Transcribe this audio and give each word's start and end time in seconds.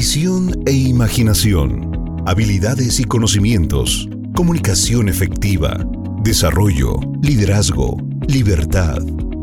Visión 0.00 0.62
e 0.64 0.70
imaginación, 0.70 2.22
habilidades 2.24 3.00
y 3.00 3.04
conocimientos, 3.04 4.08
comunicación 4.32 5.08
efectiva, 5.08 5.76
desarrollo, 6.22 7.00
liderazgo, 7.20 7.96
libertad. 8.28 8.98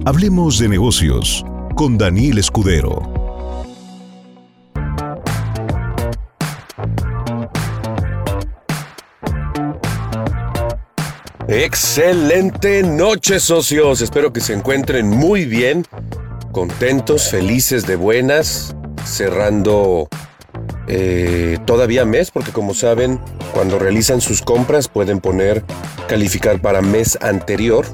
Hablemos 0.05 0.57
de 0.57 0.69
negocios 0.69 1.43
con 1.75 1.97
Daniel 1.97 2.37
Escudero. 2.37 3.03
Excelente 11.49 12.81
noche 12.81 13.41
socios, 13.41 13.99
espero 13.99 14.31
que 14.31 14.39
se 14.39 14.53
encuentren 14.53 15.09
muy 15.09 15.43
bien, 15.43 15.85
contentos, 16.53 17.29
felices 17.29 17.85
de 17.85 17.97
buenas, 17.97 18.73
cerrando 19.03 20.07
eh, 20.87 21.57
todavía 21.65 22.05
mes, 22.05 22.31
porque 22.31 22.51
como 22.51 22.73
saben, 22.73 23.19
cuando 23.53 23.79
realizan 23.79 24.21
sus 24.21 24.41
compras 24.41 24.87
pueden 24.87 25.19
poner 25.19 25.63
calificar 26.07 26.61
para 26.61 26.81
mes 26.81 27.17
anterior, 27.21 27.85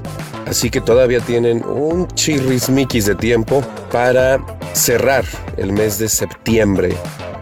así 0.46 0.70
que 0.70 0.80
todavía 0.80 1.20
tienen 1.20 1.64
un 1.64 2.08
chirrismiquis 2.08 3.06
de 3.06 3.14
tiempo 3.14 3.62
para 3.90 4.44
cerrar 4.74 5.24
el 5.56 5.72
mes 5.72 5.98
de 5.98 6.08
septiembre. 6.08 6.94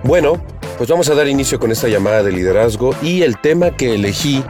Bueno, 0.04 0.42
pues 0.78 0.88
vamos 0.88 1.08
a 1.10 1.14
dar 1.14 1.28
inicio 1.28 1.58
con 1.58 1.72
esta 1.72 1.88
llamada 1.88 2.22
de 2.22 2.32
liderazgo 2.32 2.94
y 3.02 3.22
el 3.22 3.38
tema 3.38 3.76
que 3.76 3.94
elegí 3.94 4.42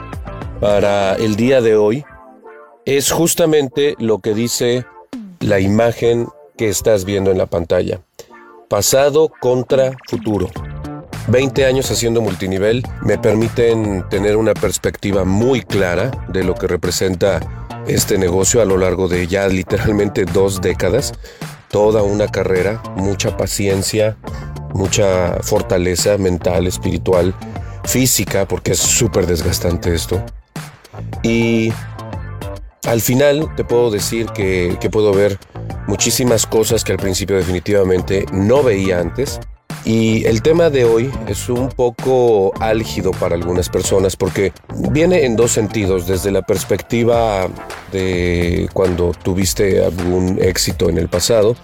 para 0.61 1.15
el 1.15 1.37
día 1.37 1.61
de 1.61 1.77
hoy 1.77 2.05
es 2.85 3.11
justamente 3.11 3.95
lo 3.99 4.19
que 4.19 4.35
dice 4.35 4.85
la 5.41 5.59
imagen 5.61 6.29
que 6.57 6.69
estás 6.69 7.05
viendo 7.05 7.31
en 7.31 7.39
la 7.39 7.47
pantalla. 7.47 8.01
Pasado 8.69 9.31
contra 9.41 9.93
futuro. 10.09 10.51
20 11.29 11.65
años 11.65 11.91
haciendo 11.91 12.21
multinivel 12.21 12.83
me 13.03 13.19
permiten 13.19 14.05
tener 14.09 14.37
una 14.37 14.55
perspectiva 14.55 15.25
muy 15.25 15.63
clara 15.63 16.11
de 16.29 16.45
lo 16.45 16.55
que 16.55 16.67
representa 16.67 17.41
este 17.87 18.19
negocio 18.19 18.61
a 18.63 18.65
lo 18.65 18.77
largo 18.77 19.09
de 19.09 19.27
ya 19.27 19.49
literalmente 19.49 20.25
dos 20.25 20.61
décadas. 20.61 21.13
Toda 21.69 22.03
una 22.03 22.27
carrera, 22.27 22.83
mucha 22.97 23.37
paciencia, 23.37 24.17
mucha 24.75 25.39
fortaleza 25.43 26.19
mental, 26.19 26.67
espiritual, 26.67 27.35
física, 27.85 28.47
porque 28.47 28.73
es 28.73 28.79
súper 28.79 29.27
desgastante 29.27 29.95
esto. 29.95 30.23
Y 31.23 31.73
al 32.87 33.01
final 33.01 33.55
te 33.57 33.65
puedo 33.65 33.91
decir 33.91 34.27
que, 34.27 34.77
puedo 34.91 35.13
ver 35.13 35.39
muchísimas 35.87 36.47
cosas 36.47 36.85
que 36.85 36.93
al 36.93 36.99
principio 36.99 37.37
definitivamente 37.37 38.27
no 38.33 38.63
veía 38.63 39.01
antes. 39.01 39.41
Y 39.85 40.25
el 40.27 40.43
tema 40.43 40.69
de 40.69 40.85
hoy 40.85 41.11
es 41.27 41.49
un 41.49 41.69
poco 41.69 42.53
álgido 42.61 43.13
para 43.13 43.35
algunas 43.35 43.69
personas 43.69 44.15
porque 44.15 44.53
viene 44.91 45.25
en 45.25 45.37
dos 45.37 45.53
sentidos, 45.53 46.07
desde 46.07 46.31
la 46.31 46.43
perspectiva 46.43 47.49
de 47.91 48.69
cuando 48.73 49.13
tuviste 49.13 49.85
algún 49.85 50.39
éxito 50.41 50.91
en 50.91 50.99
el 50.99 51.09
pasado 51.09 51.57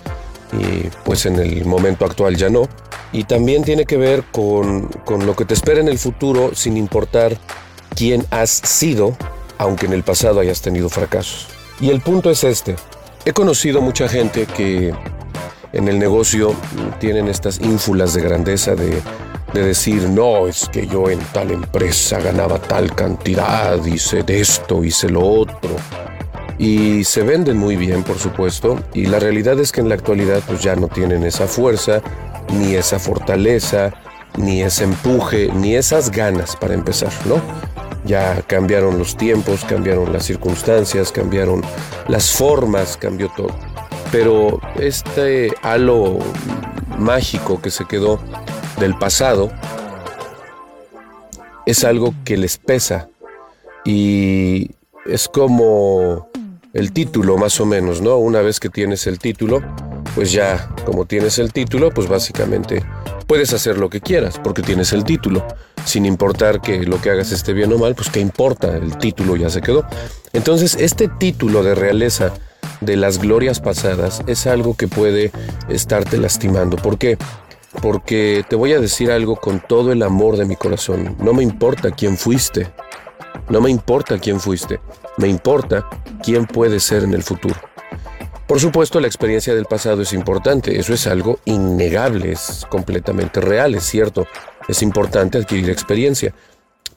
y 0.53 0.89
pues 1.05 1.27
en 1.27 1.39
el 1.39 1.64
momento 1.67 2.05
actual 2.05 2.37
ya 2.37 2.48
no. 2.48 2.69
Y 3.12 3.25
también 3.25 3.64
tiene 3.64 3.84
que 3.84 3.97
ver 3.97 4.25
con, 4.33 4.89
con 5.05 5.27
lo 5.27 5.37
que 5.37 5.44
te 5.44 5.55
espera 5.55 5.81
en 5.81 5.89
el 5.89 5.98
futuro 5.98 6.55
sin 6.55 6.77
importar 6.77 7.37
quién 7.94 8.27
has 8.31 8.50
sido 8.50 9.17
aunque 9.59 9.87
en 9.87 9.92
el 9.92 10.03
pasado 10.03 10.41
hayas 10.41 10.61
tenido 10.61 10.89
fracasos. 10.89 11.48
Y 11.81 11.91
el 11.91 12.00
punto 12.00 12.31
es 12.31 12.44
este. 12.44 12.77
He 13.25 13.33
conocido 13.33 13.81
mucha 13.81 14.09
gente 14.09 14.47
que 14.47 14.94
en 15.77 15.88
el 15.88 15.98
negocio 15.98 16.55
tienen 16.98 17.28
estas 17.28 17.60
ínfulas 17.60 18.14
de 18.14 18.22
grandeza 18.22 18.74
de, 18.74 19.02
decir, 19.52 20.08
no, 20.10 20.46
es 20.48 20.69
que 20.70 20.86
yo 20.86 21.08
en 21.08 21.19
tal 21.32 21.50
empresa 21.50 22.20
ganaba 22.20 22.58
tal 22.58 22.94
cantidad, 22.94 23.82
hice 23.84 24.22
de 24.22 24.41
esto, 24.41 24.84
hice 24.84 25.09
lo 25.09 25.26
otro. 25.26 25.70
Y 26.59 27.04
se 27.04 27.22
venden 27.22 27.56
muy 27.56 27.76
bien, 27.76 28.03
por 28.03 28.19
supuesto, 28.19 28.78
y 28.92 29.06
la 29.06 29.19
realidad 29.19 29.59
es 29.59 29.72
que 29.72 29.81
en 29.81 29.88
la 29.88 29.94
actualidad 29.94 30.42
pues 30.47 30.62
ya 30.62 30.76
no 30.76 30.88
tienen 30.88 31.25
esa 31.25 31.47
fuerza, 31.47 32.03
ni 32.53 32.75
esa 32.75 32.98
fortaleza, 32.98 33.93
ni 34.37 34.62
ese 34.62 34.84
empuje, 34.84 35.50
ni 35.54 35.75
esas 35.75 36.10
ganas 36.10 36.56
para 36.56 36.75
empezar, 36.75 37.12
¿no? 37.26 37.41
Ya 38.04 38.43
cambiaron 38.47 38.98
los 38.98 39.16
tiempos, 39.16 39.64
cambiaron 39.64 40.12
las 40.12 40.25
circunstancias, 40.25 41.12
cambiaron 41.12 41.62
las 42.08 42.31
formas, 42.31 42.97
cambió 42.97 43.31
todo. 43.37 43.54
Pero 44.19 44.62
este 44.77 45.53
halo 45.60 46.19
mágico 46.99 47.60
que 47.60 47.69
se 47.69 47.84
quedó 47.84 48.19
del 48.81 48.97
pasado 48.97 49.53
es 51.66 51.84
algo 51.84 52.15
que 52.25 52.38
les 52.38 52.56
pesa 52.56 53.10
y 53.84 54.71
es 55.05 55.28
como 55.28 56.31
el 56.72 56.93
título 56.93 57.37
más 57.37 57.60
o 57.60 57.66
menos, 57.66 58.00
¿no? 58.00 58.16
Una 58.16 58.41
vez 58.41 58.59
que 58.59 58.71
tienes 58.71 59.06
el 59.06 59.19
título, 59.19 59.60
pues 60.15 60.32
ya 60.32 60.66
como 60.87 61.05
tienes 61.05 61.38
el 61.38 61.53
título, 61.53 61.91
pues 61.91 62.09
básicamente 62.09 62.82
puedes 63.26 63.53
hacer 63.53 63.76
lo 63.76 63.91
que 63.91 64.00
quieras 64.00 64.41
porque 64.43 64.62
tienes 64.62 64.94
el 64.94 65.05
título 65.05 65.47
sin 65.84 66.06
importar 66.06 66.62
que 66.62 66.84
lo 66.84 67.03
que 67.03 67.10
hagas 67.10 67.32
esté 67.32 67.53
bien 67.53 67.71
o 67.71 67.76
mal, 67.76 67.94
pues 67.94 68.09
qué 68.09 68.21
importa, 68.21 68.78
el 68.78 68.97
título 68.97 69.37
ya 69.37 69.50
se 69.50 69.60
quedó. 69.60 69.84
Entonces, 70.32 70.75
este 70.81 71.09
título 71.09 71.62
de 71.62 71.75
realeza 71.75 72.32
de 72.81 72.97
las 72.97 73.19
glorias 73.19 73.60
pasadas 73.60 74.22
es 74.26 74.47
algo 74.47 74.76
que 74.76 74.88
puede 74.88 75.32
estarte 75.69 76.19
lastimando. 76.19 76.76
¿Por 76.76 76.98
qué? 76.98 77.19
Porque 77.82 78.44
te 78.48 78.56
voy 78.56 78.72
a 78.72 78.81
decir 78.81 79.10
algo 79.10 79.37
con 79.37 79.60
todo 79.60 79.92
el 79.92 80.03
amor 80.03 80.37
de 80.37 80.44
mi 80.44 80.56
corazón. 80.56 81.16
No 81.19 81.32
me 81.32 81.42
importa 81.42 81.91
quién 81.91 82.16
fuiste. 82.16 82.70
No 83.48 83.60
me 83.60 83.70
importa 83.70 84.19
quién 84.19 84.41
fuiste. 84.41 84.81
Me 85.19 85.28
importa 85.28 85.87
quién 86.22 86.47
puede 86.47 86.81
ser 86.81 87.04
en 87.04 87.14
el 87.14 87.22
futuro. 87.22 87.56
Por 88.47 88.60
supuesto, 88.60 89.00
la 89.00 89.08
experiencia 89.08 89.54
del 89.54 89.64
pasado 89.64 90.03
es 90.03 90.12
importante, 90.12 90.78
eso 90.78 90.94
es 90.94 91.08
algo 91.08 91.41
innegable, 91.47 92.31
es 92.31 92.64
completamente 92.70 93.41
real, 93.41 93.75
es 93.75 93.82
cierto, 93.82 94.28
es 94.69 94.82
importante 94.82 95.38
adquirir 95.38 95.69
experiencia. 95.69 96.32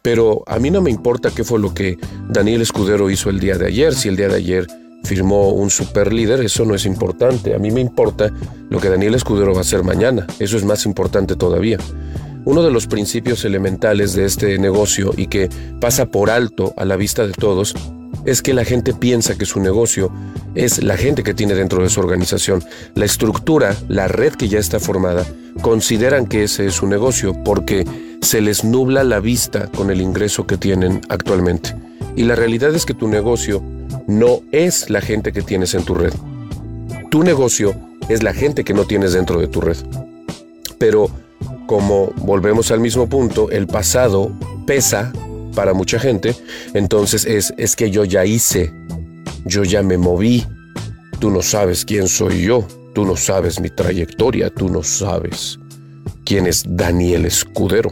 Pero 0.03 0.43
a 0.45 0.59
mí 0.59 0.69
no 0.69 0.81
me 0.81 0.91
importa 0.91 1.31
qué 1.31 1.43
fue 1.43 1.59
lo 1.59 1.73
que 1.73 1.97
Daniel 2.29 2.61
Escudero 2.61 3.09
hizo 3.09 3.31
el 3.31 3.39
día 3.39 3.57
de 3.57 3.65
ayer, 3.65 3.95
si 3.95 4.09
el 4.09 4.15
día 4.15 4.27
de 4.27 4.35
ayer 4.35 4.67
firmó 5.03 5.49
un 5.49 5.69
super 5.69 6.13
líder, 6.13 6.41
eso 6.41 6.65
no 6.65 6.75
es 6.75 6.85
importante. 6.85 7.55
A 7.55 7.59
mí 7.59 7.71
me 7.71 7.81
importa 7.81 8.31
lo 8.69 8.79
que 8.79 8.89
Daniel 8.89 9.15
Escudero 9.15 9.53
va 9.53 9.59
a 9.59 9.61
hacer 9.61 9.83
mañana, 9.83 10.27
eso 10.39 10.57
es 10.57 10.65
más 10.65 10.85
importante 10.85 11.35
todavía. 11.35 11.77
Uno 12.45 12.63
de 12.63 12.71
los 12.71 12.87
principios 12.87 13.43
elementales 13.45 14.13
de 14.13 14.25
este 14.25 14.57
negocio 14.59 15.11
y 15.15 15.27
que 15.27 15.49
pasa 15.81 16.05
por 16.07 16.29
alto 16.29 16.73
a 16.77 16.85
la 16.85 16.95
vista 16.95 17.27
de 17.27 17.33
todos 17.33 17.75
es 18.25 18.41
que 18.41 18.53
la 18.53 18.65
gente 18.65 18.93
piensa 18.93 19.37
que 19.37 19.45
su 19.45 19.59
negocio 19.59 20.11
es 20.55 20.83
la 20.83 20.97
gente 20.97 21.23
que 21.23 21.33
tiene 21.33 21.53
dentro 21.53 21.83
de 21.83 21.89
su 21.89 21.99
organización. 21.99 22.63
La 22.95 23.05
estructura, 23.05 23.75
la 23.87 24.07
red 24.07 24.33
que 24.33 24.47
ya 24.47 24.59
está 24.59 24.79
formada, 24.79 25.25
consideran 25.61 26.27
que 26.27 26.43
ese 26.43 26.67
es 26.67 26.75
su 26.75 26.87
negocio 26.87 27.33
porque 27.43 27.85
se 28.21 28.41
les 28.41 28.63
nubla 28.63 29.03
la 29.03 29.19
vista 29.19 29.67
con 29.67 29.89
el 29.91 30.01
ingreso 30.01 30.45
que 30.47 30.57
tienen 30.57 31.01
actualmente. 31.09 31.75
Y 32.15 32.23
la 32.23 32.35
realidad 32.35 32.73
es 32.75 32.85
que 32.85 32.93
tu 32.93 33.07
negocio 33.07 33.61
no 34.07 34.41
es 34.51 34.89
la 34.89 35.01
gente 35.01 35.31
que 35.31 35.41
tienes 35.41 35.73
en 35.73 35.83
tu 35.83 35.93
red. 35.95 36.13
Tu 37.09 37.23
negocio 37.23 37.75
es 38.09 38.23
la 38.23 38.33
gente 38.33 38.63
que 38.63 38.73
no 38.73 38.85
tienes 38.85 39.13
dentro 39.13 39.39
de 39.39 39.47
tu 39.47 39.61
red. 39.61 39.77
Pero 40.77 41.09
como 41.67 42.11
volvemos 42.17 42.71
al 42.71 42.79
mismo 42.79 43.07
punto, 43.07 43.51
el 43.51 43.67
pasado 43.67 44.31
pesa 44.65 45.13
para 45.53 45.73
mucha 45.73 45.99
gente, 45.99 46.35
entonces 46.73 47.25
es, 47.25 47.53
es 47.57 47.75
que 47.75 47.91
yo 47.91 48.05
ya 48.05 48.25
hice, 48.25 48.71
yo 49.45 49.63
ya 49.63 49.83
me 49.83 49.97
moví, 49.97 50.45
tú 51.19 51.29
no 51.29 51.41
sabes 51.41 51.85
quién 51.85 52.07
soy 52.07 52.43
yo, 52.43 52.67
tú 52.93 53.05
no 53.05 53.15
sabes 53.15 53.59
mi 53.59 53.69
trayectoria, 53.69 54.49
tú 54.49 54.69
no 54.69 54.83
sabes 54.83 55.59
quién 56.25 56.47
es 56.47 56.63
Daniel 56.67 57.25
Escudero. 57.25 57.91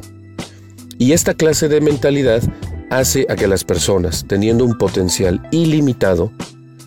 Y 0.98 1.12
esta 1.12 1.34
clase 1.36 1.68
de 1.68 1.82
mentalidad 1.82 2.42
hace 2.90 3.26
a 3.30 3.36
que 3.36 3.48
las 3.48 3.64
personas, 3.64 4.26
teniendo 4.28 4.66
un 4.66 4.78
potencial 4.78 5.42
ilimitado, 5.52 6.32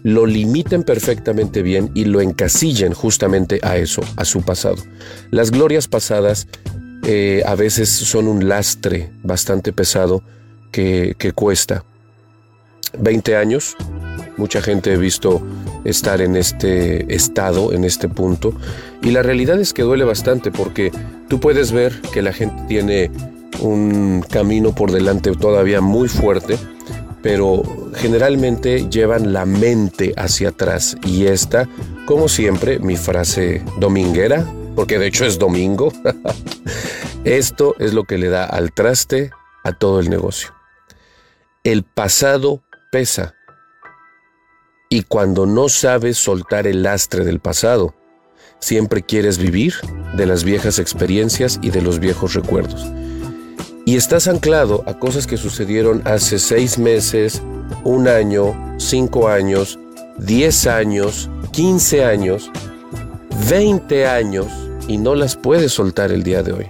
lo 0.02 0.26
limiten 0.26 0.82
perfectamente 0.82 1.62
bien 1.62 1.90
y 1.94 2.04
lo 2.04 2.20
encasillen 2.20 2.94
justamente 2.94 3.60
a 3.62 3.76
eso, 3.76 4.02
a 4.16 4.24
su 4.24 4.42
pasado. 4.42 4.76
Las 5.30 5.50
glorias 5.50 5.88
pasadas 5.88 6.46
eh, 7.04 7.42
a 7.46 7.54
veces 7.54 7.88
son 7.88 8.28
un 8.28 8.48
lastre 8.48 9.10
bastante 9.22 9.72
pesado 9.72 10.22
que, 10.70 11.32
cuesta. 11.34 11.84
20 12.98 13.36
años, 13.36 13.76
mucha 14.36 14.60
gente 14.60 14.92
he 14.92 14.96
visto 14.96 15.40
estar 15.84 16.20
en 16.20 16.34
este 16.34 17.14
estado, 17.14 17.72
en 17.72 17.84
este 17.84 18.08
punto, 18.08 18.52
y 19.02 19.10
la 19.10 19.22
realidad 19.22 19.60
es 19.60 19.72
que 19.72 19.82
duele 19.82 20.04
bastante 20.04 20.50
porque 20.50 20.90
tú 21.28 21.40
puedes 21.40 21.72
ver 21.72 22.00
que 22.12 22.20
la 22.22 22.32
gente 22.32 22.62
tiene 22.68 23.10
un 23.60 24.24
camino 24.28 24.74
por 24.74 24.92
delante 24.92 25.32
todavía 25.32 25.80
muy 25.80 26.08
fuerte, 26.08 26.58
pero 27.22 27.62
generalmente 27.96 28.88
llevan 28.88 29.32
la 29.32 29.46
mente 29.46 30.14
hacia 30.16 30.50
atrás 30.50 30.96
y 31.04 31.26
esta, 31.26 31.68
como 32.06 32.28
siempre, 32.28 32.78
mi 32.78 32.96
frase 32.96 33.62
dominguera, 33.78 34.46
porque 34.74 34.98
de 34.98 35.06
hecho 35.06 35.24
es 35.24 35.38
domingo, 35.38 35.92
Esto 37.24 37.76
es 37.78 37.92
lo 37.92 38.04
que 38.04 38.16
le 38.16 38.30
da 38.30 38.46
al 38.46 38.72
traste 38.72 39.30
a 39.62 39.72
todo 39.72 40.00
el 40.00 40.08
negocio. 40.08 40.54
El 41.64 41.82
pasado 41.82 42.62
pesa. 42.90 43.34
Y 44.88 45.02
cuando 45.02 45.44
no 45.44 45.68
sabes 45.68 46.16
soltar 46.16 46.66
el 46.66 46.82
lastre 46.82 47.24
del 47.24 47.38
pasado, 47.38 47.94
siempre 48.58 49.02
quieres 49.02 49.36
vivir 49.36 49.74
de 50.16 50.24
las 50.24 50.44
viejas 50.44 50.78
experiencias 50.78 51.60
y 51.60 51.70
de 51.70 51.82
los 51.82 51.98
viejos 51.98 52.32
recuerdos. 52.32 52.90
Y 53.84 53.96
estás 53.96 54.28
anclado 54.28 54.84
a 54.86 54.98
cosas 54.98 55.26
que 55.26 55.36
sucedieron 55.36 56.02
hace 56.04 56.38
seis 56.38 56.78
meses, 56.78 57.42
un 57.84 58.08
año, 58.08 58.54
cinco 58.78 59.28
años, 59.28 59.78
diez 60.18 60.66
años, 60.66 61.30
quince 61.50 62.04
años, 62.04 62.50
veinte 63.48 64.06
años 64.06 64.46
y 64.86 64.98
no 64.98 65.14
las 65.14 65.36
puedes 65.36 65.72
soltar 65.72 66.12
el 66.12 66.22
día 66.22 66.42
de 66.42 66.52
hoy. 66.52 66.66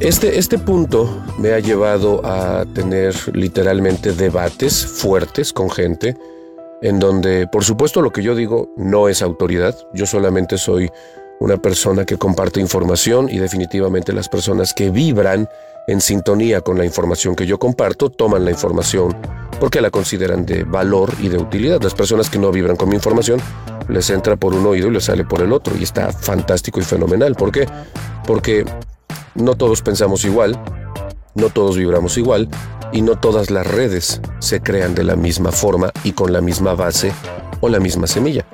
Este, 0.00 0.38
este 0.38 0.58
punto 0.58 1.24
me 1.38 1.52
ha 1.52 1.58
llevado 1.58 2.24
a 2.24 2.64
tener 2.72 3.14
literalmente 3.34 4.12
debates 4.12 4.86
fuertes 4.86 5.52
con 5.52 5.70
gente 5.70 6.16
en 6.82 7.00
donde, 7.00 7.48
por 7.48 7.64
supuesto, 7.64 8.02
lo 8.02 8.12
que 8.12 8.22
yo 8.22 8.36
digo 8.36 8.72
no 8.76 9.08
es 9.08 9.22
autoridad, 9.22 9.76
yo 9.94 10.06
solamente 10.06 10.58
soy 10.58 10.90
una 11.40 11.56
persona 11.56 12.04
que 12.04 12.18
comparte 12.18 12.60
información 12.60 13.28
y 13.28 13.38
definitivamente 13.38 14.12
las 14.12 14.28
personas 14.28 14.74
que 14.74 14.90
vibran 14.90 15.48
en 15.86 16.00
sintonía 16.00 16.60
con 16.60 16.76
la 16.76 16.84
información 16.84 17.34
que 17.34 17.46
yo 17.46 17.58
comparto 17.58 18.10
toman 18.10 18.44
la 18.44 18.50
información 18.50 19.16
porque 19.58 19.80
la 19.80 19.90
consideran 19.90 20.44
de 20.44 20.64
valor 20.64 21.12
y 21.20 21.28
de 21.28 21.38
utilidad. 21.38 21.80
Las 21.80 21.94
personas 21.94 22.28
que 22.28 22.38
no 22.38 22.52
vibran 22.52 22.76
con 22.76 22.88
mi 22.88 22.96
información 22.96 23.40
les 23.88 24.10
entra 24.10 24.36
por 24.36 24.54
un 24.54 24.66
oído 24.66 24.88
y 24.88 24.92
les 24.92 25.04
sale 25.04 25.24
por 25.24 25.40
el 25.40 25.52
otro 25.52 25.74
y 25.76 25.82
está 25.82 26.12
fantástico 26.12 26.80
y 26.80 26.84
fenomenal. 26.84 27.34
¿Por 27.34 27.52
qué? 27.52 27.66
Porque 28.26 28.64
no 29.34 29.54
todos 29.54 29.82
pensamos 29.82 30.24
igual, 30.24 30.60
no 31.34 31.48
todos 31.48 31.76
vibramos 31.76 32.18
igual 32.18 32.48
y 32.92 33.02
no 33.02 33.18
todas 33.18 33.50
las 33.50 33.66
redes 33.66 34.20
se 34.40 34.60
crean 34.60 34.94
de 34.94 35.04
la 35.04 35.16
misma 35.16 35.52
forma 35.52 35.90
y 36.04 36.12
con 36.12 36.32
la 36.32 36.40
misma 36.40 36.74
base 36.74 37.12
o 37.60 37.68
la 37.68 37.80
misma 37.80 38.06
semilla. 38.06 38.44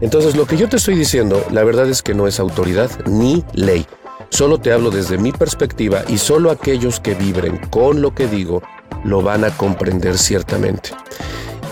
Entonces 0.00 0.36
lo 0.36 0.46
que 0.46 0.56
yo 0.56 0.68
te 0.68 0.76
estoy 0.76 0.96
diciendo, 0.96 1.44
la 1.50 1.64
verdad 1.64 1.88
es 1.88 2.02
que 2.02 2.14
no 2.14 2.26
es 2.26 2.40
autoridad 2.40 2.90
ni 3.06 3.44
ley. 3.52 3.86
Solo 4.30 4.58
te 4.58 4.72
hablo 4.72 4.90
desde 4.90 5.18
mi 5.18 5.32
perspectiva 5.32 6.02
y 6.08 6.18
solo 6.18 6.50
aquellos 6.50 7.00
que 7.00 7.14
vibren 7.14 7.58
con 7.70 8.02
lo 8.02 8.14
que 8.14 8.26
digo 8.26 8.62
lo 9.04 9.22
van 9.22 9.44
a 9.44 9.56
comprender 9.56 10.18
ciertamente. 10.18 10.90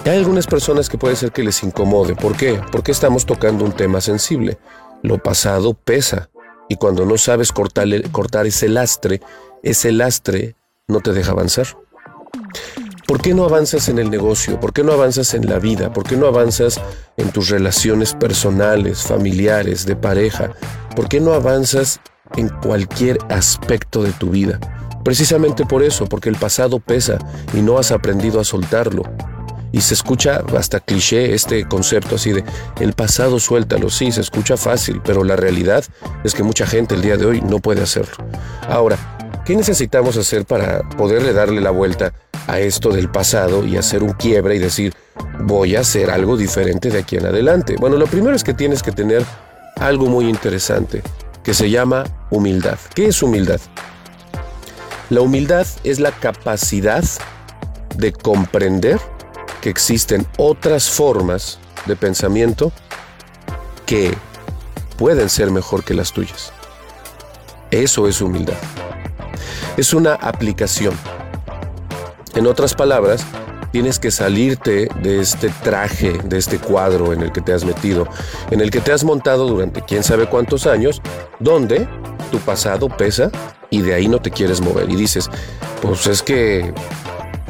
Hay 0.04 0.18
algunas 0.18 0.46
personas 0.46 0.88
que 0.88 0.98
puede 0.98 1.16
ser 1.16 1.32
que 1.32 1.42
les 1.42 1.62
incomode. 1.62 2.14
¿Por 2.14 2.36
qué? 2.36 2.60
Porque 2.72 2.92
estamos 2.92 3.24
tocando 3.24 3.64
un 3.64 3.72
tema 3.72 4.00
sensible. 4.00 4.58
Lo 5.02 5.18
pasado 5.18 5.74
pesa. 5.74 6.28
Y 6.68 6.76
cuando 6.76 7.04
no 7.04 7.18
sabes 7.18 7.52
cortar 7.52 8.46
ese 8.46 8.68
lastre, 8.68 9.20
ese 9.62 9.92
lastre 9.92 10.56
no 10.88 11.00
te 11.00 11.12
deja 11.12 11.32
avanzar. 11.32 11.66
¿Por 13.06 13.20
qué 13.20 13.34
no 13.34 13.44
avanzas 13.44 13.88
en 13.88 13.98
el 13.98 14.10
negocio? 14.10 14.60
¿Por 14.60 14.72
qué 14.72 14.84
no 14.84 14.92
avanzas 14.92 15.34
en 15.34 15.48
la 15.48 15.58
vida? 15.58 15.92
¿Por 15.92 16.04
qué 16.04 16.16
no 16.16 16.26
avanzas 16.26 16.80
en 17.16 17.30
tus 17.30 17.48
relaciones 17.48 18.14
personales, 18.14 19.02
familiares, 19.02 19.84
de 19.84 19.96
pareja? 19.96 20.52
¿Por 20.94 21.08
qué 21.08 21.20
no 21.20 21.32
avanzas 21.32 22.00
en 22.36 22.48
cualquier 22.48 23.18
aspecto 23.28 24.02
de 24.02 24.12
tu 24.12 24.30
vida? 24.30 24.60
Precisamente 25.04 25.66
por 25.66 25.82
eso, 25.82 26.06
porque 26.06 26.28
el 26.28 26.36
pasado 26.36 26.78
pesa 26.78 27.18
y 27.54 27.60
no 27.60 27.78
has 27.78 27.90
aprendido 27.90 28.40
a 28.40 28.44
soltarlo. 28.44 29.02
Y 29.72 29.80
se 29.80 29.94
escucha 29.94 30.44
hasta 30.56 30.78
cliché 30.80 31.34
este 31.34 31.66
concepto 31.66 32.16
así 32.16 32.30
de 32.30 32.44
el 32.78 32.92
pasado 32.92 33.40
suéltalo. 33.40 33.90
Sí, 33.90 34.12
se 34.12 34.20
escucha 34.20 34.56
fácil, 34.56 35.00
pero 35.02 35.24
la 35.24 35.34
realidad 35.34 35.84
es 36.22 36.34
que 36.34 36.44
mucha 36.44 36.66
gente 36.66 36.94
el 36.94 37.02
día 37.02 37.16
de 37.16 37.26
hoy 37.26 37.40
no 37.40 37.58
puede 37.58 37.82
hacerlo. 37.82 38.14
Ahora, 38.68 38.98
¿qué 39.44 39.56
necesitamos 39.56 40.16
hacer 40.16 40.44
para 40.44 40.82
poderle 40.90 41.32
darle 41.32 41.60
la 41.60 41.70
vuelta 41.70 42.12
a 42.46 42.60
esto 42.60 42.90
del 42.90 43.10
pasado 43.10 43.64
y 43.64 43.76
hacer 43.76 44.02
un 44.02 44.12
quiebre 44.12 44.56
y 44.56 44.58
decir, 44.58 44.94
voy 45.40 45.76
a 45.76 45.80
hacer 45.80 46.10
algo 46.10 46.36
diferente 46.36 46.90
de 46.90 47.00
aquí 47.00 47.16
en 47.16 47.26
adelante? 47.26 47.76
Bueno, 47.78 47.96
lo 47.96 48.06
primero 48.06 48.34
es 48.34 48.44
que 48.44 48.54
tienes 48.54 48.82
que 48.82 48.92
tener 48.92 49.24
algo 49.76 50.06
muy 50.06 50.28
interesante 50.28 51.02
que 51.42 51.54
se 51.54 51.70
llama 51.70 52.04
humildad. 52.30 52.78
¿Qué 52.94 53.06
es 53.06 53.22
humildad? 53.22 53.60
La 55.10 55.20
humildad 55.20 55.66
es 55.84 55.98
la 55.98 56.12
capacidad 56.12 57.04
de 57.96 58.12
comprender 58.12 58.98
que 59.60 59.70
existen 59.70 60.26
otras 60.38 60.88
formas 60.88 61.58
de 61.86 61.96
pensamiento 61.96 62.72
que 63.86 64.14
pueden 64.96 65.28
ser 65.28 65.50
mejor 65.50 65.84
que 65.84 65.94
las 65.94 66.12
tuyas. 66.12 66.52
Eso 67.70 68.06
es 68.06 68.20
humildad. 68.20 68.58
Es 69.76 69.94
una 69.94 70.14
aplicación. 70.14 70.94
En 72.34 72.46
otras 72.46 72.74
palabras, 72.74 73.24
tienes 73.72 73.98
que 73.98 74.10
salirte 74.10 74.88
de 75.02 75.20
este 75.20 75.48
traje, 75.62 76.12
de 76.24 76.36
este 76.36 76.58
cuadro 76.58 77.12
en 77.12 77.22
el 77.22 77.32
que 77.32 77.40
te 77.40 77.54
has 77.54 77.64
metido, 77.64 78.06
en 78.50 78.60
el 78.60 78.70
que 78.70 78.80
te 78.80 78.92
has 78.92 79.02
montado 79.02 79.46
durante 79.48 79.80
quién 79.82 80.04
sabe 80.04 80.26
cuántos 80.26 80.66
años, 80.66 81.00
donde 81.40 81.88
tu 82.30 82.38
pasado 82.38 82.88
pesa 82.88 83.30
y 83.70 83.80
de 83.80 83.94
ahí 83.94 84.08
no 84.08 84.20
te 84.20 84.30
quieres 84.30 84.60
mover. 84.60 84.90
Y 84.90 84.96
dices, 84.96 85.30
pues 85.80 86.06
es 86.06 86.22
que 86.22 86.74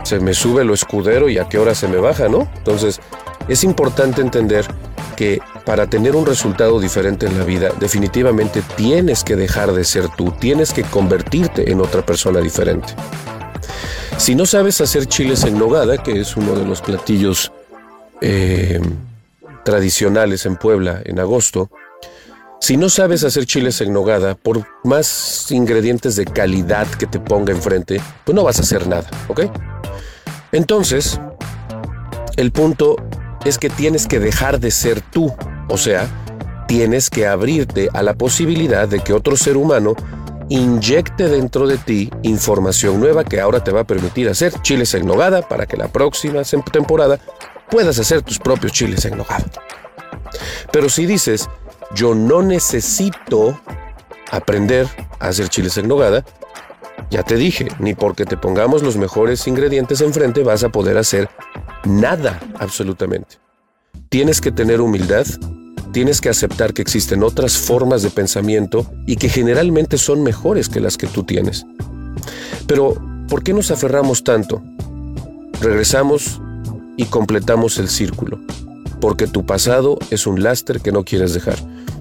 se 0.04 0.20
me 0.20 0.32
sube 0.32 0.64
lo 0.64 0.74
escudero 0.74 1.28
y 1.28 1.38
a 1.38 1.48
qué 1.48 1.58
hora 1.58 1.74
se 1.74 1.88
me 1.88 1.96
baja, 1.96 2.28
¿no? 2.28 2.48
Entonces, 2.56 3.00
es 3.48 3.64
importante 3.64 4.20
entender 4.20 4.64
que 5.16 5.40
para 5.64 5.86
tener 5.86 6.16
un 6.16 6.26
resultado 6.26 6.80
diferente 6.80 7.26
en 7.26 7.38
la 7.38 7.44
vida, 7.44 7.70
definitivamente 7.78 8.62
tienes 8.76 9.24
que 9.24 9.36
dejar 9.36 9.72
de 9.72 9.84
ser 9.84 10.08
tú, 10.08 10.32
tienes 10.32 10.72
que 10.72 10.82
convertirte 10.82 11.70
en 11.70 11.80
otra 11.80 12.04
persona 12.04 12.40
diferente. 12.40 12.94
Si 14.16 14.34
no 14.34 14.46
sabes 14.46 14.80
hacer 14.80 15.06
chiles 15.06 15.44
en 15.44 15.58
nogada, 15.58 15.98
que 15.98 16.20
es 16.20 16.36
uno 16.36 16.54
de 16.54 16.64
los 16.64 16.80
platillos 16.80 17.52
eh, 18.20 18.80
tradicionales 19.64 20.46
en 20.46 20.56
Puebla 20.56 21.00
en 21.04 21.18
agosto, 21.18 21.70
si 22.60 22.76
no 22.76 22.88
sabes 22.88 23.24
hacer 23.24 23.44
chiles 23.44 23.80
en 23.80 23.92
nogada, 23.92 24.36
por 24.36 24.64
más 24.84 25.50
ingredientes 25.50 26.14
de 26.14 26.24
calidad 26.24 26.86
que 26.86 27.06
te 27.06 27.18
ponga 27.18 27.52
enfrente, 27.52 28.00
pues 28.24 28.36
no 28.36 28.44
vas 28.44 28.60
a 28.60 28.62
hacer 28.62 28.86
nada, 28.86 29.10
¿ok? 29.26 29.42
Entonces, 30.52 31.20
el 32.36 32.52
punto 32.52 32.94
es 33.44 33.58
que 33.58 33.68
tienes 33.68 34.06
que 34.06 34.20
dejar 34.20 34.60
de 34.60 34.70
ser 34.70 35.00
tú, 35.00 35.34
o 35.72 35.78
sea, 35.78 36.06
tienes 36.68 37.08
que 37.08 37.26
abrirte 37.26 37.88
a 37.94 38.02
la 38.02 38.12
posibilidad 38.12 38.86
de 38.86 39.00
que 39.00 39.14
otro 39.14 39.38
ser 39.38 39.56
humano 39.56 39.94
inyecte 40.50 41.28
dentro 41.28 41.66
de 41.66 41.78
ti 41.78 42.10
información 42.22 43.00
nueva 43.00 43.24
que 43.24 43.40
ahora 43.40 43.64
te 43.64 43.72
va 43.72 43.80
a 43.80 43.84
permitir 43.84 44.28
hacer 44.28 44.52
chiles 44.60 44.92
en 44.92 45.06
nogada 45.06 45.40
para 45.40 45.64
que 45.64 45.78
la 45.78 45.88
próxima 45.88 46.42
temporada 46.70 47.18
puedas 47.70 47.98
hacer 47.98 48.20
tus 48.20 48.38
propios 48.38 48.72
chiles 48.72 49.06
en 49.06 49.16
nogada. 49.16 49.46
Pero 50.70 50.90
si 50.90 51.06
dices, 51.06 51.48
yo 51.94 52.14
no 52.14 52.42
necesito 52.42 53.58
aprender 54.30 54.86
a 55.20 55.28
hacer 55.28 55.48
chiles 55.48 55.78
en 55.78 55.88
nogada, 55.88 56.22
ya 57.10 57.22
te 57.22 57.36
dije, 57.36 57.68
ni 57.78 57.94
porque 57.94 58.26
te 58.26 58.36
pongamos 58.36 58.82
los 58.82 58.98
mejores 58.98 59.46
ingredientes 59.46 60.02
enfrente 60.02 60.42
vas 60.42 60.64
a 60.64 60.68
poder 60.68 60.98
hacer 60.98 61.30
nada 61.84 62.40
absolutamente. 62.58 63.36
Tienes 64.10 64.42
que 64.42 64.52
tener 64.52 64.82
humildad, 64.82 65.24
tienes 65.92 66.20
que 66.20 66.28
aceptar 66.28 66.72
que 66.72 66.82
existen 66.82 67.22
otras 67.22 67.56
formas 67.56 68.02
de 68.02 68.10
pensamiento 68.10 68.86
y 69.06 69.16
que 69.16 69.28
generalmente 69.28 69.98
son 69.98 70.22
mejores 70.22 70.68
que 70.68 70.80
las 70.80 70.96
que 70.96 71.06
tú 71.06 71.22
tienes. 71.22 71.66
Pero, 72.66 72.94
¿por 73.28 73.42
qué 73.42 73.52
nos 73.52 73.70
aferramos 73.70 74.24
tanto? 74.24 74.62
Regresamos 75.60 76.40
y 76.96 77.04
completamos 77.04 77.78
el 77.78 77.88
círculo, 77.88 78.40
porque 79.00 79.26
tu 79.26 79.44
pasado 79.44 79.98
es 80.10 80.26
un 80.26 80.42
lastre 80.42 80.80
que 80.80 80.92
no 80.92 81.04
quieres 81.04 81.34
dejar. 81.34 81.56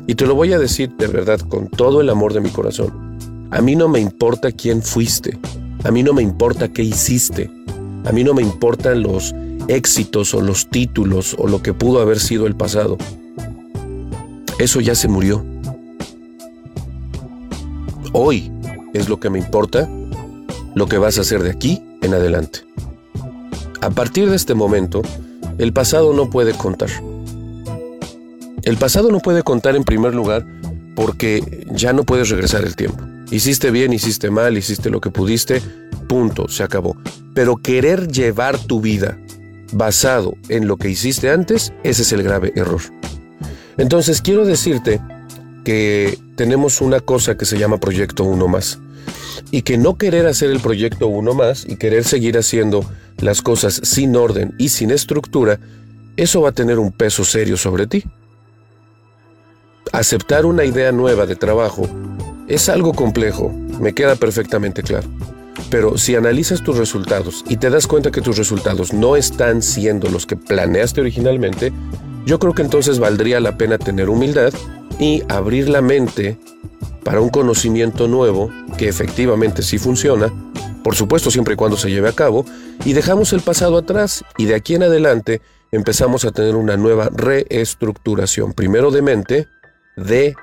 Y 0.08 0.16
te 0.16 0.26
lo 0.26 0.36
voy 0.36 0.54
a 0.54 0.60
decir 0.60 0.96
de 0.98 1.08
verdad 1.08 1.40
con 1.40 1.68
todo 1.68 2.02
el 2.02 2.10
amor 2.10 2.34
de 2.34 2.42
mi 2.42 2.50
corazón. 2.50 3.18
A 3.52 3.62
mí 3.62 3.76
no 3.76 3.88
me 3.88 4.00
importa 4.00 4.52
quién 4.52 4.82
fuiste, 4.82 5.38
a 5.84 5.92
mí 5.92 6.04
no 6.04 6.14
me 6.14 6.22
importa 6.22 6.70
qué 6.70 6.84
hiciste, 6.84 7.52
a 8.06 8.12
mí 8.12 8.24
no 8.24 8.34
me 8.34 8.42
importan 8.42 9.04
los 9.04 9.36
éxitos 9.68 10.34
o 10.34 10.42
los 10.42 10.70
títulos 10.70 11.36
o 11.38 11.48
lo 11.48 11.62
que 11.62 11.74
pudo 11.74 12.02
haber 12.02 12.20
sido 12.20 12.48
el 12.48 12.56
pasado. 12.56 12.98
Eso 14.60 14.82
ya 14.82 14.96
se 14.96 15.08
murió. 15.08 15.44
Hoy 18.14 18.52
es 18.94 19.10
lo 19.10 19.20
que 19.20 19.30
me 19.30 19.40
importa, 19.40 19.90
lo 20.76 20.88
que 20.88 20.98
vas 20.98 21.18
a 21.18 21.22
hacer 21.22 21.44
de 21.44 21.52
aquí 21.52 21.82
en 22.02 22.14
adelante. 22.14 22.60
A 23.82 23.90
partir 23.90 24.30
de 24.30 24.36
este 24.36 24.54
momento, 24.54 25.02
el 25.58 25.74
pasado 25.74 26.14
no 26.14 26.30
puede 26.30 26.54
contar. 26.54 26.90
El 28.64 28.78
pasado 28.78 29.10
no 29.10 29.20
puede 29.20 29.44
contar 29.44 29.76
en 29.76 29.84
primer 29.84 30.14
lugar 30.14 30.46
porque 30.96 31.66
ya 31.72 31.94
no 31.94 32.04
puedes 32.04 32.30
regresar 32.30 32.64
el 32.64 32.76
tiempo. 32.76 33.04
Hiciste 33.32 33.72
bien, 33.72 33.94
hiciste 33.94 34.30
mal, 34.30 34.58
hiciste 34.58 34.90
lo 34.90 35.00
que 35.00 35.10
pudiste, 35.10 35.62
punto, 36.08 36.48
se 36.50 36.64
acabó. 36.64 36.98
Pero 37.34 37.56
querer 37.56 38.10
llevar 38.10 38.60
tu 38.60 38.82
vida 38.82 39.18
basado 39.72 40.36
en 40.50 40.68
lo 40.68 40.78
que 40.78 40.90
hiciste 40.90 41.30
antes, 41.30 41.74
ese 41.84 42.02
es 42.02 42.12
el 42.12 42.24
grave 42.24 42.52
error. 42.56 42.82
Entonces 43.78 44.22
quiero 44.22 44.46
decirte 44.46 45.00
que 45.64 46.18
tenemos 46.36 46.82
una 46.82 47.00
cosa 47.00 47.38
que 47.38 47.46
se 47.46 47.58
llama 47.58 47.78
proyecto 47.78 48.24
uno 48.24 48.48
más 48.48 48.80
y 49.52 49.62
que 49.64 49.78
no 49.78 49.98
querer 49.98 50.28
hacer 50.28 50.50
el 50.50 50.60
proyecto 50.60 51.08
uno 51.08 51.34
más 51.34 51.66
y 51.68 51.78
querer 51.78 52.04
seguir 52.04 52.38
haciendo 52.38 52.86
las 53.18 53.42
cosas 53.42 53.80
sin 53.84 54.16
orden 54.16 54.54
y 54.58 54.70
sin 54.70 54.92
estructura, 54.92 55.60
eso 56.18 56.42
va 56.42 56.50
a 56.50 56.54
tener 56.54 56.80
un 56.80 56.92
peso 56.92 57.24
serio 57.24 57.58
sobre 57.58 57.88
ti. 57.88 58.04
Aceptar 59.92 60.46
una 60.46 60.64
idea 60.64 60.92
nueva 60.92 61.26
de 61.26 61.36
trabajo 61.36 61.88
es 62.48 62.70
algo 62.70 62.94
complejo, 62.94 63.50
me 63.80 63.94
queda 63.94 64.16
perfectamente 64.16 64.84
claro. 64.84 65.08
Pero 65.70 65.98
si 65.98 66.16
analizas 66.16 66.64
tus 66.64 66.78
resultados 66.78 67.44
y 67.48 67.58
te 67.58 67.70
das 67.70 67.88
cuenta 67.88 68.12
que 68.12 68.22
tus 68.22 68.38
resultados 68.38 68.94
no 68.94 69.16
están 69.16 69.62
siendo 69.62 70.10
los 70.10 70.26
que 70.26 70.36
planeaste 70.36 71.02
originalmente, 71.02 71.72
yo 72.26 72.40
creo 72.40 72.54
que 72.54 72.62
entonces 72.62 73.00
valdría 73.00 73.40
la 73.40 73.58
pena 73.58 73.78
tener 73.78 74.10
humildad 74.10 74.54
y 75.00 75.24
abrir 75.30 75.70
la 75.70 75.82
mente 75.82 76.38
para 77.04 77.22
un 77.22 77.30
conocimiento 77.30 78.08
nuevo 78.08 78.52
que 78.78 78.88
efectivamente 78.88 79.64
sí 79.64 79.78
funciona, 79.80 80.32
por 80.84 80.96
supuesto 80.96 81.32
siempre 81.32 81.56
y 81.56 81.58
cuando 81.58 81.78
se 81.78 81.90
lleve 81.90 82.10
a 82.10 82.14
cabo, 82.14 82.46
y 82.86 82.94
dejamos 82.94 83.34
el 83.34 83.42
pasado 83.42 83.78
atrás 83.78 84.24
y 84.38 84.46
de 84.46 84.56
aquí 84.56 84.76
en 84.76 84.84
adelante 84.84 85.42
empezamos 85.72 86.26
a 86.26 86.32
tener 86.32 86.56
una 86.56 86.78
nueva 86.78 87.10
reestructuración, 87.12 88.54
primero 88.54 88.92
de 88.92 89.02
mente, 89.02 89.48
de 89.96 90.36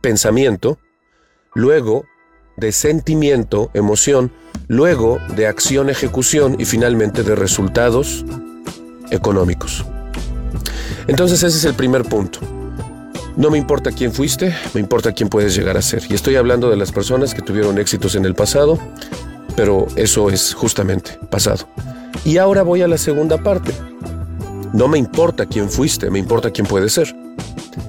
pensamiento, 0.00 0.78
luego 1.54 2.04
de 2.56 2.72
sentimiento, 2.72 3.70
emoción, 3.74 4.32
luego 4.68 5.18
de 5.36 5.46
acción, 5.46 5.90
ejecución 5.90 6.56
y 6.58 6.64
finalmente 6.64 7.22
de 7.22 7.34
resultados 7.34 8.24
económicos. 9.10 9.84
Entonces 11.08 11.42
ese 11.42 11.56
es 11.56 11.64
el 11.64 11.74
primer 11.74 12.02
punto. 12.04 12.40
No 13.36 13.50
me 13.50 13.58
importa 13.58 13.92
quién 13.92 14.12
fuiste, 14.12 14.54
me 14.72 14.80
importa 14.80 15.12
quién 15.12 15.28
puedes 15.28 15.54
llegar 15.54 15.76
a 15.76 15.82
ser. 15.82 16.02
Y 16.08 16.14
estoy 16.14 16.36
hablando 16.36 16.70
de 16.70 16.76
las 16.76 16.90
personas 16.90 17.34
que 17.34 17.42
tuvieron 17.42 17.78
éxitos 17.78 18.14
en 18.14 18.24
el 18.24 18.34
pasado, 18.34 18.78
pero 19.56 19.86
eso 19.96 20.30
es 20.30 20.54
justamente 20.54 21.18
pasado. 21.30 21.68
Y 22.24 22.38
ahora 22.38 22.62
voy 22.62 22.82
a 22.82 22.88
la 22.88 22.98
segunda 22.98 23.36
parte. 23.38 23.72
No 24.72 24.88
me 24.88 24.98
importa 24.98 25.46
quién 25.46 25.70
fuiste, 25.70 26.10
me 26.10 26.18
importa 26.18 26.50
quién 26.50 26.66
puedes 26.66 26.92
ser. 26.92 27.14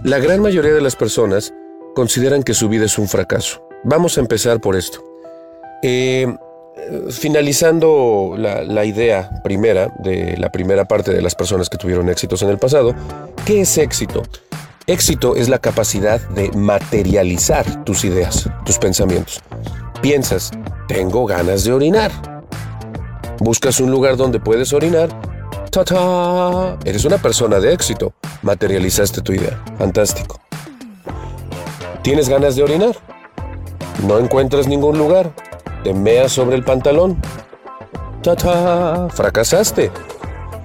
La 0.03 0.19
gran 0.19 0.41
mayoría 0.41 0.73
de 0.73 0.81
las 0.81 0.95
personas 0.95 1.53
consideran 1.95 2.43
que 2.43 2.53
su 2.53 2.69
vida 2.69 2.85
es 2.85 2.97
un 2.97 3.07
fracaso. 3.07 3.61
Vamos 3.83 4.17
a 4.17 4.21
empezar 4.21 4.59
por 4.59 4.75
esto. 4.75 5.03
Eh, 5.81 6.27
finalizando 7.09 8.35
la, 8.37 8.85
idea 8.85 9.41
primera 9.43 9.93
de 9.99 10.37
la 10.37 10.51
primera 10.51 10.85
parte 10.85 11.13
de 11.13 11.21
las 11.21 11.35
personas 11.35 11.69
que 11.69 11.77
tuvieron 11.77 12.09
éxitos 12.09 12.41
en 12.41 12.49
el 12.49 12.57
pasado, 12.57 12.95
¿qué 13.45 13.61
es 13.61 13.77
éxito? 13.77 14.23
Éxito 14.85 15.35
es 15.35 15.49
la 15.49 15.59
capacidad 15.59 16.21
de 16.29 16.49
materializar 16.51 17.83
tus 17.83 18.05
ideas, 18.05 18.49
tus 18.65 18.77
pensamientos. 18.77 19.41
Piensas, 20.01 20.51
tengo 20.87 21.25
ganas 21.25 21.65
de 21.65 21.73
orinar. 21.73 22.11
Buscas 23.39 23.79
un 23.79 23.91
lugar 23.91 24.15
donde 24.15 24.39
puedes 24.39 24.71
orinar. 24.71 25.09
¡Ta, 25.71 25.83
ta! 25.83 26.77
Eres 26.85 27.03
una 27.03 27.17
persona 27.17 27.59
de 27.59 27.73
éxito. 27.73 28.13
Materializaste 28.41 29.21
tu 29.21 29.33
idea. 29.33 29.61
Fantástico. 29.77 30.39
¿Tienes 32.01 32.29
ganas 32.29 32.55
de 32.55 32.63
orinar? 32.63 32.95
No 34.07 34.17
encuentras 34.19 34.67
ningún 34.67 34.97
lugar. 34.97 35.33
Te 35.87 36.27
sobre 36.27 36.57
el 36.57 36.65
pantalón. 36.65 37.17
¡Ta, 38.21 38.35
ta! 38.35 39.07
Fracasaste. 39.09 39.89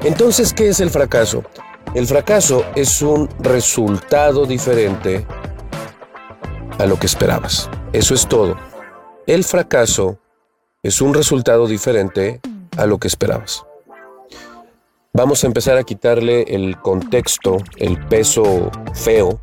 Entonces, 0.02 0.52
¿qué 0.52 0.70
es 0.70 0.80
el 0.80 0.90
fracaso? 0.90 1.44
El 1.94 2.08
fracaso 2.08 2.64
es 2.74 3.02
un 3.02 3.28
resultado 3.38 4.46
diferente 4.46 5.24
a 6.76 6.86
lo 6.86 6.98
que 6.98 7.06
esperabas. 7.06 7.70
Eso 7.92 8.14
es 8.14 8.26
todo. 8.26 8.56
El 9.28 9.44
fracaso 9.44 10.18
es 10.82 11.00
un 11.00 11.14
resultado 11.14 11.68
diferente 11.68 12.40
a 12.76 12.86
lo 12.86 12.98
que 12.98 13.06
esperabas. 13.06 13.64
Vamos 15.12 15.44
a 15.44 15.46
empezar 15.46 15.78
a 15.78 15.84
quitarle 15.84 16.42
el 16.48 16.80
contexto, 16.80 17.58
el 17.76 17.96
peso 18.08 18.72
feo 18.92 19.38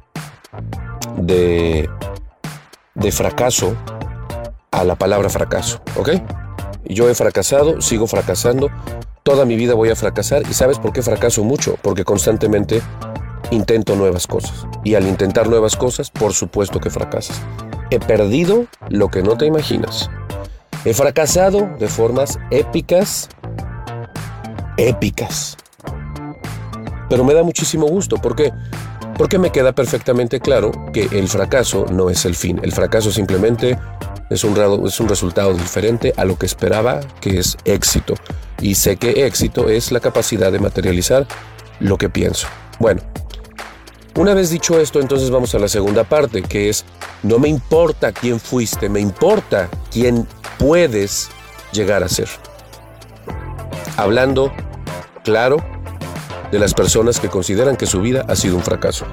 de, 1.16 1.90
de 2.96 3.12
fracaso 3.14 3.78
a 4.72 4.84
la 4.84 4.96
palabra 4.96 5.30
fracaso, 5.30 5.82
¿ok? 5.98 6.10
Yo 6.86 7.10
he 7.10 7.16
fracasado, 7.16 7.82
sigo 7.82 8.08
fracasando, 8.08 8.70
toda 9.24 9.46
mi 9.46 9.56
vida 9.56 9.76
voy 9.76 9.90
a 9.90 9.96
fracasar. 9.96 10.44
¿Y 10.50 10.54
sabes 10.54 10.80
por 10.80 10.92
qué 10.92 11.04
fracaso 11.04 11.44
mucho? 11.44 11.78
Porque 11.82 12.04
constantemente 12.04 12.82
intento 13.52 13.96
nuevas 13.96 14.28
cosas. 14.28 14.66
Y 14.84 14.96
al 14.96 15.08
intentar 15.08 15.48
nuevas 15.48 15.76
cosas, 15.76 16.10
por 16.10 16.34
supuesto 16.34 16.80
que 16.80 16.90
fracasas. 16.90 17.40
He 17.92 18.00
perdido 18.00 18.66
lo 18.90 19.10
que 19.10 19.22
no 19.22 19.38
te 19.38 19.46
imaginas. 19.46 20.10
He 20.86 20.94
fracasado 20.94 21.70
de 21.78 21.88
formas 21.88 22.40
épicas, 22.52 23.30
épicas. 24.78 25.58
Pero 27.10 27.24
me 27.24 27.34
da 27.34 27.44
muchísimo 27.44 27.88
gusto. 27.88 28.18
¿Por 28.18 28.36
qué? 28.36 28.54
Porque 29.20 29.38
me 29.38 29.52
queda 29.52 29.74
perfectamente 29.74 30.40
claro 30.40 30.72
que 30.94 31.10
el 31.12 31.28
fracaso 31.28 31.86
no 31.92 32.10
es 32.10 32.24
el 32.24 32.36
fin. 32.36 32.58
El 32.64 32.72
fracaso 32.72 33.12
simplemente 33.12 33.78
es 34.30 34.46
un, 34.46 34.58
es 34.88 35.00
un 35.02 35.10
resultado 35.10 35.54
diferente 35.54 36.14
a 36.16 36.24
lo 36.24 36.40
que 36.40 36.46
esperaba, 36.46 37.02
que 37.20 37.38
es 37.38 37.58
éxito 37.66 38.16
y 38.62 38.76
sé 38.76 38.96
que 38.96 39.26
éxito 39.26 39.68
es 39.68 39.92
la 39.92 40.00
capacidad 40.00 40.54
de 40.54 40.60
materializar 40.60 41.28
lo 41.82 41.98
que 41.98 42.10
pienso. 42.10 42.48
Bueno, 42.80 43.02
una 44.16 44.34
vez 44.34 44.52
dicho 44.52 44.80
esto, 44.80 45.02
entonces 45.02 45.30
vamos 45.30 45.54
a 45.54 45.60
la 45.60 45.68
segunda 45.68 46.06
parte, 46.06 46.42
que 46.42 46.70
es, 46.70 46.86
no 47.22 47.40
me 47.40 47.50
importa 47.50 48.14
quién 48.14 48.40
fuiste, 48.40 48.88
me 48.88 49.02
importa 49.02 49.70
quién 49.92 50.26
puedes 50.58 51.30
llegar 51.74 52.04
a 52.04 52.10
ser. 52.10 52.30
Hablando, 53.98 54.54
claro, 55.26 55.58
de 56.52 56.60
las 56.60 56.74
personas 56.74 57.20
que 57.20 57.30
consideran 57.30 57.76
que 57.76 57.86
su 57.86 58.02
vida 58.02 58.26
ha 58.28 58.36
sido 58.36 58.56
un 58.56 58.64
fracaso. 58.64 59.06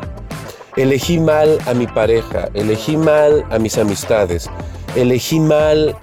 Elegí 0.76 1.18
mal 1.18 1.58
a 1.66 1.74
mi 1.74 1.86
pareja, 1.86 2.48
elegí 2.54 2.96
mal 2.96 3.44
a 3.50 3.58
mis 3.58 3.78
amistades, 3.78 4.50
elegí 4.94 5.40
mal 5.40 5.96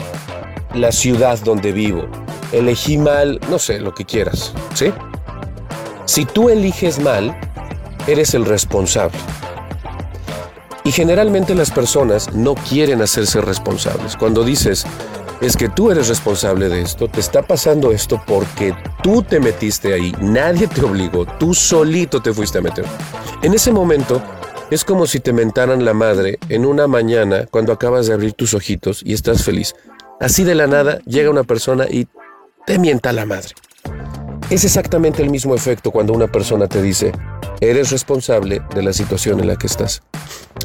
la 0.74 0.92
ciudad 0.92 1.40
donde 1.40 1.72
vivo, 1.72 2.06
elegí 2.52 2.98
mal, 2.98 3.40
no 3.50 3.60
sé, 3.60 3.80
lo 3.80 3.94
que 3.94 4.06
quieras, 4.06 4.54
¿sí? 4.74 4.92
Si 6.06 6.26
tú 6.26 6.50
eliges 6.50 7.00
mal, 7.00 7.36
eres 8.08 8.34
el 8.34 8.46
responsable. 8.46 9.18
Y 10.84 10.92
generalmente 10.92 11.56
las 11.56 11.72
personas 11.72 12.34
no 12.34 12.56
quieren 12.56 13.02
hacerse 13.02 13.40
responsables. 13.40 14.18
Cuando 14.18 14.44
dices, 14.44 14.86
es 15.44 15.58
que 15.58 15.68
tú 15.68 15.92
eres 15.92 16.08
responsable 16.08 16.70
de 16.70 16.82
esto, 16.82 17.10
te 17.10 17.20
está 17.20 17.42
pasando 17.42 17.92
esto 17.92 18.22
porque 18.26 18.74
tú 19.04 19.22
te 19.24 19.42
metiste 19.42 19.94
ahí, 19.94 20.16
nadie 20.22 20.68
te 20.68 20.82
obligó, 20.82 21.26
tú 21.26 21.54
solito 21.54 22.22
te 22.22 22.34
fuiste 22.34 22.60
a 22.60 22.62
meter. 22.62 22.86
En 23.42 23.54
ese 23.54 23.72
momento 23.74 24.24
es 24.72 24.86
como 24.86 25.06
si 25.06 25.20
te 25.20 25.34
mentaran 25.34 25.84
la 25.84 25.94
madre 25.94 26.40
en 26.48 26.66
una 26.66 26.88
mañana 26.88 27.46
cuando 27.52 27.74
acabas 27.74 28.08
de 28.08 28.14
abrir 28.14 28.34
tus 28.34 28.54
ojitos 28.54 29.02
y 29.04 29.14
estás 29.14 29.44
feliz. 29.44 29.76
Así 30.22 30.46
de 30.46 30.56
la 30.56 30.68
nada 30.68 31.00
llega 31.00 31.30
una 31.30 31.44
persona 31.44 31.88
y 31.90 32.08
te 32.66 32.80
mienta 32.80 33.12
la 33.12 33.26
madre. 33.26 33.54
Es 34.54 34.64
exactamente 34.64 35.24
el 35.24 35.32
mismo 35.32 35.56
efecto 35.56 35.90
cuando 35.90 36.14
una 36.14 36.28
persona 36.28 36.68
te 36.68 36.80
dice, 36.80 37.12
eres 37.60 37.90
responsable 37.90 38.62
de 38.76 38.84
la 38.84 38.94
situación 38.94 39.40
en 39.40 39.48
la 39.48 39.56
que 39.56 39.66
estás. 39.66 40.04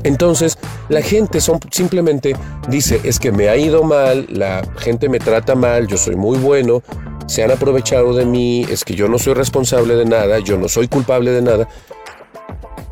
Entonces, 0.02 0.58
la 0.90 1.00
gente 1.00 1.38
simplemente 1.70 2.36
dice, 2.68 3.00
es 3.04 3.18
que 3.18 3.32
me 3.32 3.48
ha 3.48 3.56
ido 3.56 3.84
mal, 3.84 4.26
la 4.30 4.62
gente 4.76 5.08
me 5.08 5.18
trata 5.18 5.54
mal, 5.54 5.86
yo 5.86 5.96
soy 5.96 6.16
muy 6.16 6.36
bueno, 6.36 6.82
se 7.26 7.42
han 7.42 7.50
aprovechado 7.50 8.14
de 8.14 8.26
mí, 8.26 8.66
es 8.70 8.84
que 8.84 8.94
yo 8.94 9.08
no 9.08 9.18
soy 9.18 9.32
responsable 9.32 9.94
de 9.94 10.04
nada, 10.04 10.38
yo 10.40 10.58
no 10.58 10.68
soy 10.68 10.86
culpable 10.86 11.30
de 11.30 11.40
nada. 11.40 11.66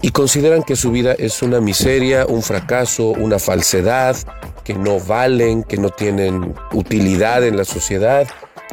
Y 0.00 0.12
consideran 0.12 0.62
que 0.62 0.76
su 0.76 0.92
vida 0.92 1.12
es 1.12 1.42
una 1.42 1.60
miseria, 1.60 2.24
un 2.24 2.40
fracaso, 2.40 3.08
una 3.08 3.38
falsedad, 3.38 4.16
que 4.64 4.72
no 4.72 4.98
valen, 4.98 5.62
que 5.62 5.76
no 5.76 5.90
tienen 5.90 6.54
utilidad 6.72 7.44
en 7.44 7.58
la 7.58 7.66
sociedad 7.66 8.26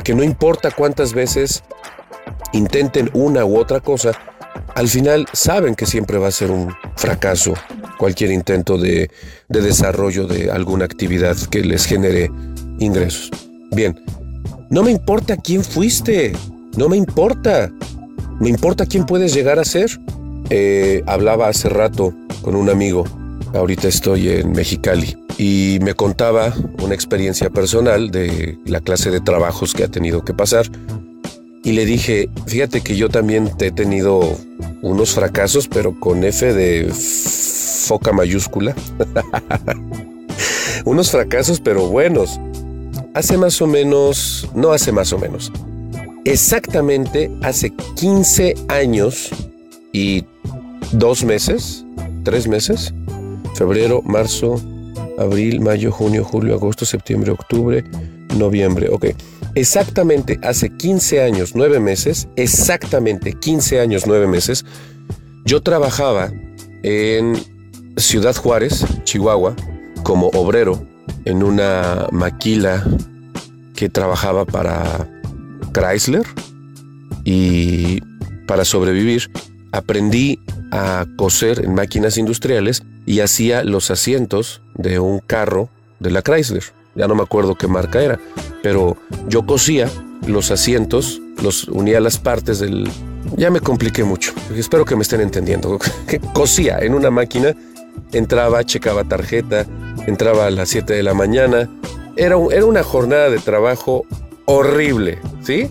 que 0.03 0.15
no 0.15 0.23
importa 0.23 0.71
cuántas 0.71 1.13
veces 1.13 1.63
intenten 2.53 3.09
una 3.13 3.45
u 3.45 3.57
otra 3.57 3.79
cosa, 3.81 4.11
al 4.75 4.87
final 4.87 5.27
saben 5.33 5.75
que 5.75 5.85
siempre 5.85 6.17
va 6.17 6.29
a 6.29 6.31
ser 6.31 6.51
un 6.51 6.73
fracaso 6.95 7.53
cualquier 7.97 8.31
intento 8.31 8.77
de, 8.77 9.09
desarrollo 9.47 10.27
de 10.27 10.51
alguna 10.51 10.85
actividad 10.85 11.37
que 11.37 11.61
les 11.61 11.85
genere 11.85 12.29
ingresos. 12.79 13.31
Bien, 13.71 14.03
no 14.69 14.83
me 14.83 14.91
importa 14.91 15.37
quién 15.37 15.63
fuiste, 15.63 16.33
no 16.75 16.89
me 16.89 16.97
importa, 16.97 17.71
me 18.39 18.49
importa 18.49 18.85
quién 18.85 19.05
puedes 19.05 19.33
llegar 19.33 19.59
a 19.59 19.63
ser. 19.63 19.89
Eh, 20.49 21.01
hablaba 21.07 21.47
hace 21.47 21.69
rato 21.69 22.13
con 22.41 22.55
un 22.55 22.69
amigo, 22.69 23.05
ahorita 23.53 23.87
estoy 23.87 24.29
en 24.29 24.51
Mexicali 24.51 25.15
y 25.37 25.79
me 25.81 25.93
contaba 25.93 26.53
una 26.81 26.93
experiencia 26.93 27.49
personal 27.49 28.11
de 28.11 28.57
la 28.65 28.81
clase 28.81 29.11
de 29.11 29.21
trabajos 29.21 29.73
que 29.73 29.83
ha 29.83 29.87
tenido 29.87 30.25
que 30.25 30.33
pasar. 30.33 30.65
Y 31.63 31.71
le 31.71 31.85
dije, 31.85 32.29
fíjate 32.45 32.81
que 32.81 32.95
yo 32.95 33.09
también 33.09 33.49
he 33.59 33.71
tenido 33.71 34.37
unos 34.81 35.13
fracasos, 35.13 35.69
pero 35.69 35.97
con 35.97 36.23
F 36.23 36.53
de 36.53 36.91
foca 36.93 38.11
mayúscula. 38.11 38.75
Unos 40.85 41.11
fracasos, 41.11 41.61
pero 41.61 41.87
buenos. 41.87 42.39
Hace 43.13 43.37
más 43.37 43.61
o 43.61 43.67
menos, 43.67 44.49
no 44.53 44.71
hace 44.71 44.91
más 44.91 45.13
o 45.13 45.19
menos, 45.19 45.51
exactamente 46.25 47.31
hace 47.43 47.71
15 47.95 48.55
años 48.69 49.29
y 49.93 50.25
dos 50.93 51.23
meses, 51.23 51.85
tres 52.23 52.47
meses, 52.47 52.93
febrero, 53.55 54.01
marzo, 54.01 54.59
abril, 55.17 55.61
mayo, 55.61 55.91
junio, 55.91 56.23
julio, 56.23 56.55
agosto, 56.55 56.85
septiembre, 56.85 57.31
octubre, 57.31 57.83
noviembre. 58.35 58.89
Ok, 58.89 59.07
exactamente 59.55 60.39
hace 60.43 60.69
15 60.69 61.21
años, 61.21 61.51
nueve 61.55 61.79
meses, 61.79 62.27
exactamente 62.35 63.33
15 63.33 63.79
años, 63.79 64.03
nueve 64.05 64.27
meses, 64.27 64.65
yo 65.45 65.61
trabajaba 65.61 66.31
en 66.83 67.35
Ciudad 67.97 68.35
Juárez, 68.35 68.85
Chihuahua, 69.03 69.55
como 70.03 70.27
obrero 70.29 70.85
en 71.25 71.43
una 71.43 72.07
maquila 72.11 72.83
que 73.75 73.89
trabajaba 73.89 74.45
para 74.45 75.07
Chrysler 75.73 76.25
y 77.23 78.01
para 78.47 78.65
sobrevivir 78.65 79.31
aprendí 79.71 80.39
a 80.71 81.05
coser 81.17 81.63
en 81.65 81.73
máquinas 81.73 82.17
industriales 82.17 82.83
y 83.05 83.19
hacía 83.19 83.63
los 83.63 83.91
asientos 83.91 84.61
de 84.75 84.99
un 84.99 85.19
carro 85.19 85.69
de 85.99 86.11
la 86.11 86.21
Chrysler. 86.21 86.63
Ya 86.95 87.07
no 87.07 87.15
me 87.15 87.23
acuerdo 87.23 87.55
qué 87.55 87.67
marca 87.67 88.01
era, 88.01 88.19
pero 88.61 88.97
yo 89.27 89.45
cosía 89.45 89.89
los 90.27 90.51
asientos, 90.51 91.21
los 91.41 91.67
unía 91.67 91.99
las 91.99 92.17
partes 92.17 92.59
del... 92.59 92.89
Ya 93.35 93.49
me 93.49 93.59
compliqué 93.59 94.03
mucho. 94.03 94.33
Espero 94.55 94.85
que 94.85 94.95
me 94.95 95.01
estén 95.01 95.21
entendiendo. 95.21 95.79
cosía 96.33 96.79
en 96.79 96.93
una 96.93 97.09
máquina, 97.09 97.55
entraba, 98.11 98.63
checaba 98.63 99.03
tarjeta, 99.03 99.65
entraba 100.05 100.47
a 100.47 100.51
las 100.51 100.69
7 100.69 100.93
de 100.93 101.03
la 101.03 101.13
mañana. 101.13 101.69
Era, 102.15 102.35
era 102.51 102.65
una 102.65 102.83
jornada 102.83 103.29
de 103.29 103.39
trabajo 103.39 104.05
horrible, 104.45 105.19
¿sí? 105.41 105.69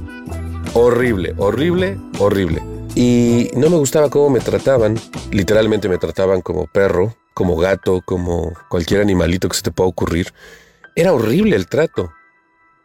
Horrible, 0.74 1.34
horrible, 1.36 1.98
horrible. 2.18 2.62
Y 2.94 3.50
no 3.54 3.70
me 3.70 3.76
gustaba 3.76 4.10
cómo 4.10 4.30
me 4.30 4.40
trataban. 4.40 4.98
Literalmente 5.30 5.88
me 5.88 5.98
trataban 5.98 6.40
como 6.42 6.66
perro, 6.66 7.14
como 7.34 7.56
gato, 7.56 8.02
como 8.04 8.52
cualquier 8.68 9.00
animalito 9.00 9.48
que 9.48 9.56
se 9.56 9.62
te 9.62 9.70
pueda 9.70 9.88
ocurrir. 9.88 10.32
Era 10.94 11.12
horrible 11.12 11.56
el 11.56 11.66
trato. 11.66 12.12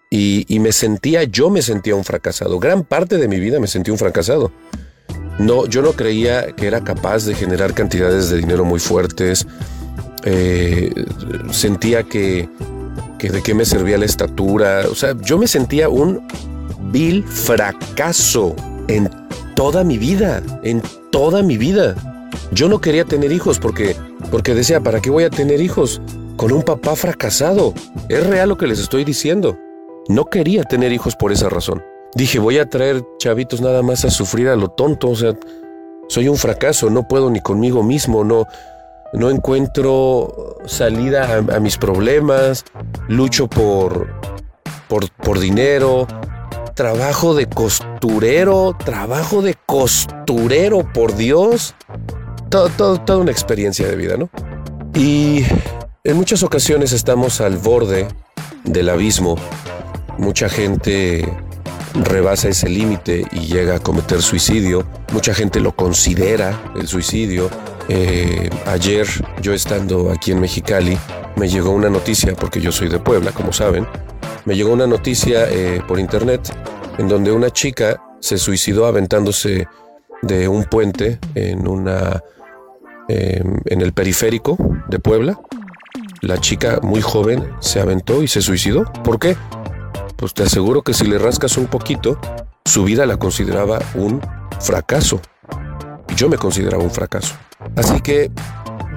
Y, 0.09 0.45
y, 0.47 0.59
me 0.59 0.71
sentía, 0.71 1.23
yo 1.23 1.49
me 1.49 1.61
sentía 1.61 1.95
un 1.95 2.05
fracasado. 2.05 2.59
Gran 2.59 2.83
parte 2.83 3.17
de 3.17 3.27
mi 3.27 3.39
vida 3.39 3.59
me 3.59 3.67
sentí 3.67 3.91
un 3.91 3.97
fracasado. 3.97 4.51
No, 5.37 5.65
yo 5.67 5.81
no 5.81 5.91
creía 5.93 6.53
que 6.53 6.65
era 6.65 6.83
capaz 6.83 7.25
de 7.25 7.35
generar 7.35 7.73
cantidades 7.73 8.29
de 8.29 8.37
dinero 8.37 8.65
muy 8.65 8.79
fuertes. 8.79 9.45
Eh, 10.23 10.91
sentía 11.51 12.03
que, 12.03 12.49
que 13.19 13.29
de 13.29 13.43
qué 13.43 13.53
me 13.53 13.65
servía 13.65 13.97
la 13.97 14.05
estatura. 14.05 14.85
O 14.89 14.95
sea, 14.95 15.15
yo 15.21 15.37
me 15.37 15.47
sentía 15.47 15.89
un 15.89 16.25
vil 16.91 17.23
fracaso 17.23 18.55
en 18.87 19.09
toda 19.55 19.83
mi 19.83 19.97
vida, 19.97 20.41
en 20.63 20.81
toda 21.11 21.43
mi 21.43 21.57
vida. 21.57 21.95
Yo 22.51 22.69
no 22.69 22.79
quería 22.79 23.05
tener 23.05 23.31
hijos 23.31 23.59
porque, 23.59 23.95
porque 24.31 24.55
decía, 24.55 24.79
¿para 24.79 25.01
qué 25.01 25.09
voy 25.09 25.23
a 25.23 25.29
tener 25.29 25.61
hijos? 25.61 26.01
Con 26.37 26.51
un 26.51 26.61
papá 26.61 26.95
fracasado. 26.95 27.73
Es 28.09 28.25
real 28.25 28.49
lo 28.49 28.57
que 28.57 28.67
les 28.67 28.79
estoy 28.79 29.03
diciendo. 29.03 29.57
No 30.07 30.25
quería 30.25 30.63
tener 30.63 30.91
hijos 30.93 31.15
por 31.15 31.31
esa 31.31 31.49
razón. 31.49 31.83
Dije, 32.13 32.39
voy 32.39 32.59
a 32.59 32.69
traer 32.69 33.03
chavitos 33.17 33.59
nada 33.59 33.81
más 33.81 34.05
a 34.05 34.11
sufrir 34.11 34.47
a 34.47 34.55
lo 34.55 34.69
tonto. 34.69 35.09
O 35.09 35.15
sea, 35.15 35.33
soy 36.07 36.27
un 36.29 36.37
fracaso, 36.37 36.89
no 36.89 37.07
puedo 37.07 37.29
ni 37.29 37.41
conmigo 37.41 37.83
mismo, 37.83 38.23
no, 38.23 38.45
no 39.13 39.29
encuentro 39.29 40.57
salida 40.65 41.43
a, 41.53 41.59
mis 41.59 41.77
problemas, 41.77 42.63
lucho 43.07 43.47
por, 43.47 44.07
por, 44.87 45.11
por 45.11 45.39
dinero, 45.39 46.07
trabajo 46.75 47.33
de 47.33 47.47
costurero, 47.47 48.75
trabajo 48.77 49.41
de 49.41 49.55
costurero, 49.65 50.93
por 50.93 51.15
Dios. 51.15 51.75
Toda 52.49 53.17
una 53.17 53.31
experiencia 53.31 53.87
de 53.87 53.95
vida, 53.95 54.15
¿no? 54.15 54.29
Y 54.95 55.43
en 56.07 56.15
muchas 56.15 56.41
ocasiones 56.41 56.93
estamos 56.93 57.41
al 57.41 57.57
borde 57.57 58.07
del 58.63 58.87
abismo. 58.87 59.35
Mucha 60.17 60.47
gente 60.47 61.29
rebasa 61.95 62.47
ese 62.47 62.69
límite 62.69 63.25
y 63.33 63.41
llega 63.41 63.75
a 63.75 63.79
cometer 63.79 64.21
suicidio. 64.21 64.85
Mucha 65.11 65.33
gente 65.33 65.59
lo 65.59 65.75
considera 65.75 66.71
el 66.77 66.87
suicidio. 66.87 67.49
Eh, 67.89 68.49
ayer, 68.67 69.05
yo 69.41 69.53
estando 69.53 70.09
aquí 70.09 70.31
en 70.31 70.39
Mexicali, 70.39 70.97
me 71.35 71.49
llegó 71.49 71.71
una 71.71 71.89
noticia, 71.89 72.33
porque 72.35 72.61
yo 72.61 72.71
soy 72.71 72.87
de 72.87 72.99
Puebla, 72.99 73.33
como 73.33 73.51
saben, 73.51 73.85
me 74.45 74.55
llegó 74.55 74.71
una 74.71 74.87
noticia 74.87 75.49
eh, 75.49 75.81
por 75.85 75.99
internet 75.99 76.49
en 76.97 77.09
donde 77.09 77.33
una 77.33 77.51
chica 77.51 78.01
se 78.21 78.37
suicidó 78.37 78.85
aventándose 78.85 79.67
de 80.21 80.47
un 80.47 80.63
puente 80.63 81.19
en 81.35 81.67
una 81.67 82.23
em, 83.09 83.59
en 83.65 83.81
el 83.81 83.91
periférico 83.91 84.57
de 84.87 84.99
Puebla. 84.99 85.37
La 86.21 86.39
chica 86.39 86.79
muy 86.81 87.01
joven 87.01 87.47
se 87.59 87.79
aventó 87.79 88.23
y 88.23 88.27
se 88.27 88.41
suicidó. 88.41 88.85
¿Por 89.03 89.19
qué? 89.19 89.37
Pues 90.15 90.33
te 90.33 90.43
aseguro 90.43 90.81
que 90.81 90.93
si 90.93 91.05
le 91.05 91.19
rascas 91.19 91.57
un 91.57 91.67
poquito, 91.67 92.19
su 92.65 92.83
vida 92.83 93.05
la 93.05 93.17
consideraba 93.17 93.79
un 93.93 94.19
fracaso. 94.59 95.21
Y 96.09 96.15
yo 96.15 96.27
me 96.27 96.37
consideraba 96.37 96.83
un 96.83 96.89
fracaso. 96.89 97.35
Así 97.75 98.01
que 98.01 98.31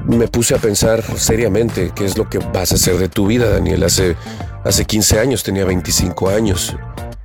me 0.07 0.29
puse 0.29 0.55
a 0.55 0.59
pensar 0.59 1.03
seriamente 1.19 1.93
qué 1.95 2.07
es 2.07 2.17
lo 2.17 2.29
que 2.29 2.39
vas 2.39 2.73
a 2.73 2.77
hacer 2.77 2.97
de 2.97 3.09
tu 3.09 3.27
vida, 3.27 3.51
Daniel. 3.51 3.85
Hace, 3.85 4.17
hace 4.65 4.87
15 4.87 5.21
años, 5.21 5.43
tenía 5.43 5.67
25 5.67 6.31
años 6.31 6.75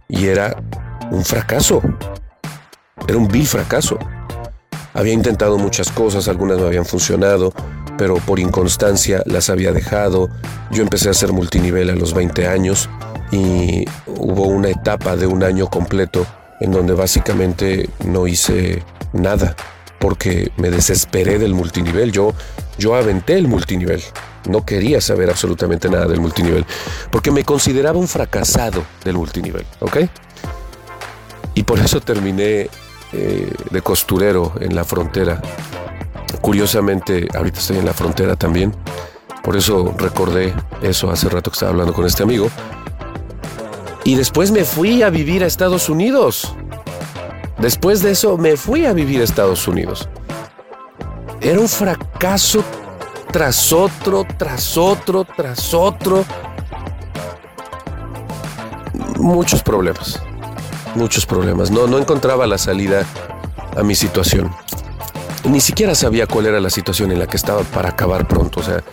y 0.10 0.26
era 0.26 0.62
un 1.10 1.24
fracaso. 1.24 1.82
Era 3.08 3.18
un 3.18 3.28
vil 3.30 3.48
fracaso. 3.48 3.98
Había 4.96 5.12
intentado 5.12 5.58
muchas 5.58 5.92
cosas, 5.92 6.30
algunas 6.30 6.58
no 6.58 6.68
habían 6.68 6.86
funcionado, 6.86 7.52
pero 7.98 8.16
por 8.16 8.40
inconstancia 8.40 9.22
las 9.26 9.50
había 9.50 9.74
dejado. 9.74 10.30
Yo 10.72 10.84
empecé 10.84 11.10
a 11.10 11.12
hacer 11.12 11.34
multinivel 11.34 11.90
a 11.90 11.96
los 11.96 12.14
20 12.14 12.48
años 12.48 12.90
y 13.30 13.86
hubo 14.08 14.44
una 14.48 14.70
etapa 14.70 15.18
de 15.18 15.28
un 15.28 15.44
año 15.44 15.68
completo 15.68 16.26
en 16.62 16.72
donde 16.72 16.94
básicamente 16.94 17.90
no 18.06 18.26
hice 18.26 18.84
nada 19.12 19.58
porque 20.00 20.52
me 20.56 20.70
desesperé 20.70 21.40
del 21.40 21.54
multinivel. 21.54 22.14
Yo, 22.14 22.34
yo 22.78 22.96
aventé 22.96 23.38
el 23.38 23.50
multinivel. 23.50 24.02
No 24.48 24.66
quería 24.66 25.02
saber 25.02 25.30
absolutamente 25.30 25.90
nada 25.90 26.06
del 26.06 26.22
multinivel 26.22 26.66
porque 27.12 27.32
me 27.32 27.44
consideraba 27.44 28.00
un 28.00 28.08
fracasado 28.08 28.84
del 29.04 29.18
multinivel, 29.18 29.66
¿ok? 29.82 29.98
Y 31.54 31.64
por 31.64 31.80
eso 31.80 32.00
terminé 32.00 32.70
eh, 33.18 33.54
de 33.72 33.82
costurero 33.82 34.52
en 34.60 34.76
la 34.76 34.84
frontera. 34.84 35.42
Curiosamente, 36.42 37.30
ahorita 37.34 37.60
estoy 37.60 37.78
en 37.78 37.86
la 37.86 37.94
frontera 37.94 38.36
también. 38.36 38.76
Por 39.42 39.56
eso 39.56 39.94
recordé 39.98 40.54
eso 40.82 41.10
hace 41.10 41.30
rato 41.30 41.50
que 41.50 41.56
estaba 41.56 41.72
hablando 41.72 41.94
con 41.94 42.06
este 42.06 42.24
amigo. 42.24 42.50
Y 44.04 44.16
después 44.16 44.52
me 44.52 44.66
fui 44.66 45.02
a 45.02 45.10
vivir 45.10 45.44
a 45.44 45.48
Estados 45.48 45.88
Unidos. 45.88 46.54
Después 47.58 48.02
de 48.02 48.12
eso 48.12 48.38
me 48.38 48.58
fui 48.58 48.86
a 48.86 48.92
vivir 48.92 49.22
a 49.22 49.24
Estados 49.24 49.66
Unidos. 49.66 50.10
Era 51.40 51.60
un 51.62 51.70
fracaso 51.70 52.64
tras 53.32 53.72
otro, 53.72 54.26
tras 54.38 54.76
otro, 54.76 55.24
tras 55.24 55.74
otro. 55.74 56.26
Muchos 59.20 59.64
problemas. 59.64 60.22
Muchos 60.96 61.26
problemas. 61.26 61.72
No, 61.72 61.88
no 61.88 61.98
encontraba 61.98 62.48
la 62.48 62.58
salida 62.58 63.06
a 63.76 63.84
mi 63.84 63.96
situación. 63.96 64.52
Ni 65.44 65.62
siquiera 65.62 65.94
sabía 65.94 66.26
cuál 66.26 66.48
era 66.48 66.60
la 66.60 66.70
situación 66.70 67.12
en 67.12 67.20
la 67.20 67.28
que 67.28 67.38
estaba 67.38 67.62
para 67.62 67.90
acabar 67.90 68.28
pronto. 68.28 68.62
O 68.62 68.64
sea, 68.64 68.84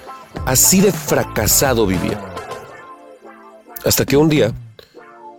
así 0.45 0.81
de 0.81 0.93
fracasado 0.93 1.87
vivía. 1.87 2.21
Hasta 3.85 4.05
que 4.05 4.17
un 4.17 4.29
día 4.29 4.53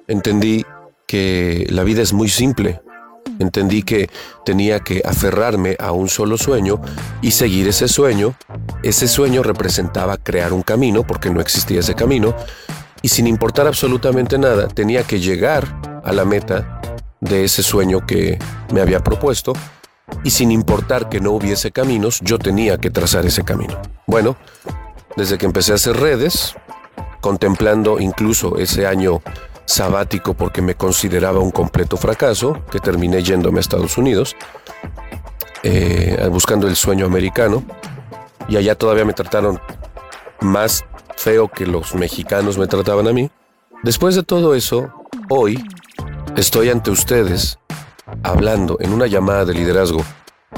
entendí 0.07 0.65
que 1.05 1.67
la 1.69 1.83
vida 1.83 2.01
es 2.01 2.13
muy 2.13 2.29
simple 2.29 2.81
entendí 3.39 3.83
que 3.83 4.09
tenía 4.45 4.79
que 4.79 5.01
aferrarme 5.05 5.75
a 5.79 5.91
un 5.91 6.09
solo 6.09 6.37
sueño 6.37 6.81
y 7.21 7.31
seguir 7.31 7.67
ese 7.67 7.87
sueño. 7.87 8.35
Ese 8.81 9.07
sueño 9.07 9.43
representaba 9.43 10.17
crear 10.17 10.53
un 10.53 10.61
camino, 10.61 11.05
porque 11.05 11.29
no 11.29 11.41
existía 11.41 11.79
ese 11.79 11.95
camino, 11.95 12.35
y 13.01 13.09
sin 13.09 13.27
importar 13.27 13.67
absolutamente 13.67 14.37
nada, 14.37 14.67
tenía 14.67 15.03
que 15.03 15.19
llegar 15.19 15.92
a 16.03 16.11
la 16.11 16.25
meta 16.25 16.81
de 17.19 17.43
ese 17.45 17.63
sueño 17.63 18.05
que 18.05 18.37
me 18.71 18.81
había 18.81 18.99
propuesto, 19.01 19.53
y 20.23 20.31
sin 20.31 20.51
importar 20.51 21.09
que 21.09 21.19
no 21.19 21.31
hubiese 21.31 21.71
caminos, 21.71 22.19
yo 22.21 22.37
tenía 22.37 22.77
que 22.77 22.89
trazar 22.89 23.25
ese 23.25 23.43
camino. 23.43 23.81
Bueno, 24.05 24.35
desde 25.15 25.37
que 25.37 25.45
empecé 25.45 25.71
a 25.71 25.75
hacer 25.75 25.97
redes, 25.97 26.55
contemplando 27.21 27.99
incluso 27.99 28.57
ese 28.57 28.85
año 28.85 29.21
sabático 29.65 30.33
porque 30.33 30.61
me 30.61 30.75
consideraba 30.75 31.39
un 31.39 31.51
completo 31.51 31.97
fracaso, 31.97 32.61
que 32.69 32.79
terminé 32.79 33.23
yéndome 33.23 33.59
a 33.59 33.61
Estados 33.61 33.97
Unidos, 33.97 34.35
eh, 35.63 36.27
buscando 36.29 36.67
el 36.67 36.75
sueño 36.75 37.05
americano. 37.05 37.63
y 38.49 38.57
allá 38.57 38.75
todavía 38.75 39.05
me 39.05 39.13
trataron 39.13 39.61
más 40.41 40.83
feo 41.15 41.47
que 41.47 41.65
los 41.65 41.95
mexicanos 41.95 42.57
me 42.57 42.67
trataban 42.67 43.07
a 43.07 43.13
mí. 43.13 43.31
Después 43.83 44.15
de 44.15 44.23
todo 44.23 44.53
eso, 44.53 44.91
hoy 45.29 45.63
estoy 46.35 46.69
ante 46.69 46.89
ustedes 46.89 47.59
hablando 48.23 48.77
en 48.79 48.91
una 48.91 49.07
llamada 49.07 49.45
de 49.45 49.53
liderazgo 49.53 50.03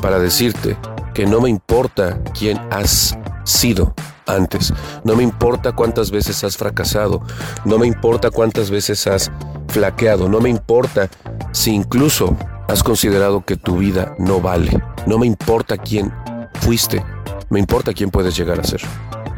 para 0.01 0.19
decirte 0.19 0.77
que 1.13 1.25
no 1.25 1.41
me 1.41 1.49
importa 1.49 2.21
quién 2.38 2.59
has 2.71 3.17
sido 3.43 3.93
antes, 4.25 4.73
no 5.03 5.15
me 5.15 5.23
importa 5.23 5.73
cuántas 5.73 6.11
veces 6.11 6.43
has 6.43 6.57
fracasado, 6.57 7.21
no 7.63 7.77
me 7.77 7.88
importa 7.88 8.31
cuántas 8.31 8.71
veces 8.71 9.05
has 9.07 9.31
flaqueado, 9.67 10.29
no 10.29 10.39
me 10.39 10.49
importa 10.49 11.09
si 11.51 11.71
incluso 11.73 12.35
has 12.67 12.81
considerado 12.81 13.45
que 13.45 13.55
tu 13.55 13.77
vida 13.77 14.15
no 14.17 14.41
vale, 14.41 14.81
no 15.05 15.17
me 15.17 15.27
importa 15.27 15.77
quién 15.77 16.13
fuiste, 16.61 17.03
me 17.49 17.59
importa 17.59 17.93
quién 17.93 18.09
puedes 18.09 18.35
llegar 18.35 18.59
a 18.59 18.63
ser. 18.63 18.81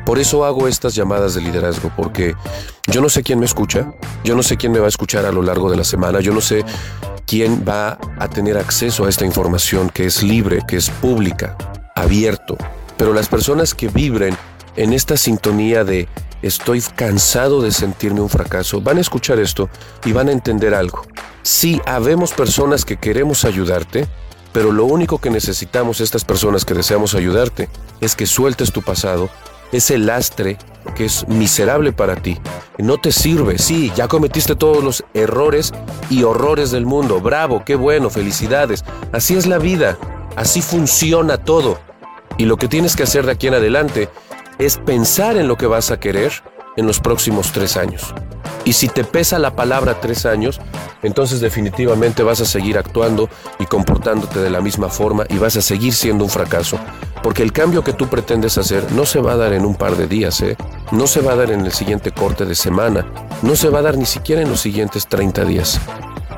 Por 0.08 0.20
eso 0.20 0.46
hago 0.46 0.70
estas 0.70 0.96
llamadas 0.96 1.34
de 1.34 1.42
liderazgo, 1.42 1.92
porque 1.94 2.34
yo 2.90 3.02
no 3.02 3.10
sé 3.10 3.24
quién 3.24 3.40
me 3.40 3.46
escucha, 3.46 3.92
yo 4.24 4.38
no 4.38 4.42
sé 4.42 4.56
quién 4.56 4.72
me 4.72 4.80
va 4.80 4.86
a 4.86 4.88
escuchar 4.88 5.26
a 5.26 5.34
lo 5.34 5.42
largo 5.42 5.70
de 5.70 5.76
la 5.76 5.84
semana, 5.84 6.22
yo 6.22 6.34
no 6.34 6.40
sé 6.40 6.64
quién 7.26 7.66
va 7.68 8.00
a 8.18 8.30
tener 8.30 8.58
acceso 8.58 9.04
a 9.04 9.10
esta 9.10 9.26
información 9.26 9.90
que 9.90 10.06
es 10.06 10.24
libre, 10.24 10.62
que 10.66 10.78
es 10.78 10.90
pública, 10.90 11.58
abierto. 11.94 12.56
Pero 12.96 13.12
las 13.12 13.28
personas 13.28 13.76
que 13.76 13.90
vibren 13.90 14.38
en 14.78 14.94
esta 14.94 15.18
sintonía 15.18 15.84
de 15.84 16.08
estoy 16.42 16.80
cansado 16.96 17.62
de 17.62 17.72
sentirme 17.72 18.22
un 18.22 18.30
fracaso, 18.30 18.80
van 18.80 19.00
a 19.00 19.02
escuchar 19.02 19.40
esto 19.40 19.70
y 20.06 20.14
van 20.14 20.30
a 20.30 20.32
entender 20.32 20.74
algo. 20.74 21.02
Sí, 21.42 21.82
habemos 21.86 22.32
personas 22.32 22.86
que 22.86 22.96
queremos 22.96 23.44
ayudarte, 23.44 24.08
pero 24.54 24.72
lo 24.72 24.86
único 24.86 25.20
que 25.20 25.30
necesitamos 25.30 26.00
estas 26.00 26.24
personas 26.24 26.64
que 26.64 26.76
deseamos 26.76 27.14
ayudarte 27.14 27.68
es 28.00 28.16
que 28.16 28.26
sueltes 28.26 28.72
tu 28.72 28.82
pasado, 28.82 29.30
ese 29.72 29.98
lastre 29.98 30.58
que 30.96 31.06
es 31.06 31.28
miserable 31.28 31.94
para 31.94 32.16
ti. 32.16 32.40
No 32.78 32.98
te 32.98 33.12
sirve, 33.12 33.58
sí, 33.58 33.92
ya 33.96 34.08
cometiste 34.08 34.56
todos 34.56 34.84
los 34.84 35.04
errores 35.14 35.74
y 36.10 36.24
horrores 36.24 36.72
del 36.72 36.86
mundo. 36.86 37.20
Bravo, 37.20 37.64
qué 37.66 37.76
bueno, 37.76 38.10
felicidades. 38.10 38.84
Así 39.12 39.36
es 39.36 39.48
la 39.48 39.58
vida, 39.58 39.98
así 40.36 40.62
funciona 40.62 41.38
todo. 41.38 41.80
Y 42.38 42.46
lo 42.46 42.58
que 42.58 42.68
tienes 42.68 42.96
que 42.96 43.04
hacer 43.04 43.26
de 43.26 43.32
aquí 43.34 43.48
en 43.48 43.56
adelante 43.56 44.10
es 44.60 44.78
pensar 44.78 45.38
en 45.38 45.48
lo 45.48 45.58
que 45.58 45.68
vas 45.68 45.92
a 45.92 46.00
querer 46.00 46.32
en 46.78 46.86
los 46.86 47.00
próximos 47.00 47.52
tres 47.52 47.78
años. 47.78 48.14
Y 48.64 48.74
si 48.74 48.88
te 48.88 49.04
pesa 49.04 49.40
la 49.40 49.56
palabra 49.56 50.00
tres 50.00 50.26
años, 50.26 50.60
entonces 51.02 51.40
definitivamente 51.40 52.22
vas 52.24 52.42
a 52.42 52.46
seguir 52.46 52.78
actuando 52.78 53.30
y 53.60 53.66
comportándote 53.66 54.40
de 54.40 54.50
la 54.50 54.62
misma 54.62 54.90
forma 54.90 55.26
y 55.30 55.38
vas 55.38 55.56
a 55.58 55.62
seguir 55.62 55.94
siendo 55.94 56.24
un 56.24 56.30
fracaso. 56.30 56.78
Porque 57.24 57.44
el 57.44 57.52
cambio 57.52 57.84
que 57.84 57.94
tú 57.94 58.08
pretendes 58.08 58.58
hacer 58.58 58.92
no 58.92 59.06
se 59.06 59.20
va 59.20 59.34
a 59.34 59.38
dar 59.38 59.54
en 59.54 59.66
un 59.66 59.76
par 59.76 59.96
de 59.96 60.08
días, 60.08 60.42
¿eh? 60.42 60.56
No 60.92 61.08
se 61.08 61.22
va 61.22 61.34
a 61.34 61.36
dar 61.36 61.52
en 61.52 61.66
el 61.66 61.72
siguiente 61.72 62.12
corte 62.12 62.46
de 62.46 62.56
semana, 62.56 63.06
no 63.42 63.56
se 63.56 63.70
va 63.70 63.80
a 63.80 63.84
dar 63.84 63.98
ni 63.98 64.06
siquiera 64.06 64.42
en 64.42 64.50
los 64.50 64.62
siguientes 64.62 65.08
30 65.08 65.46
días. 65.46 65.80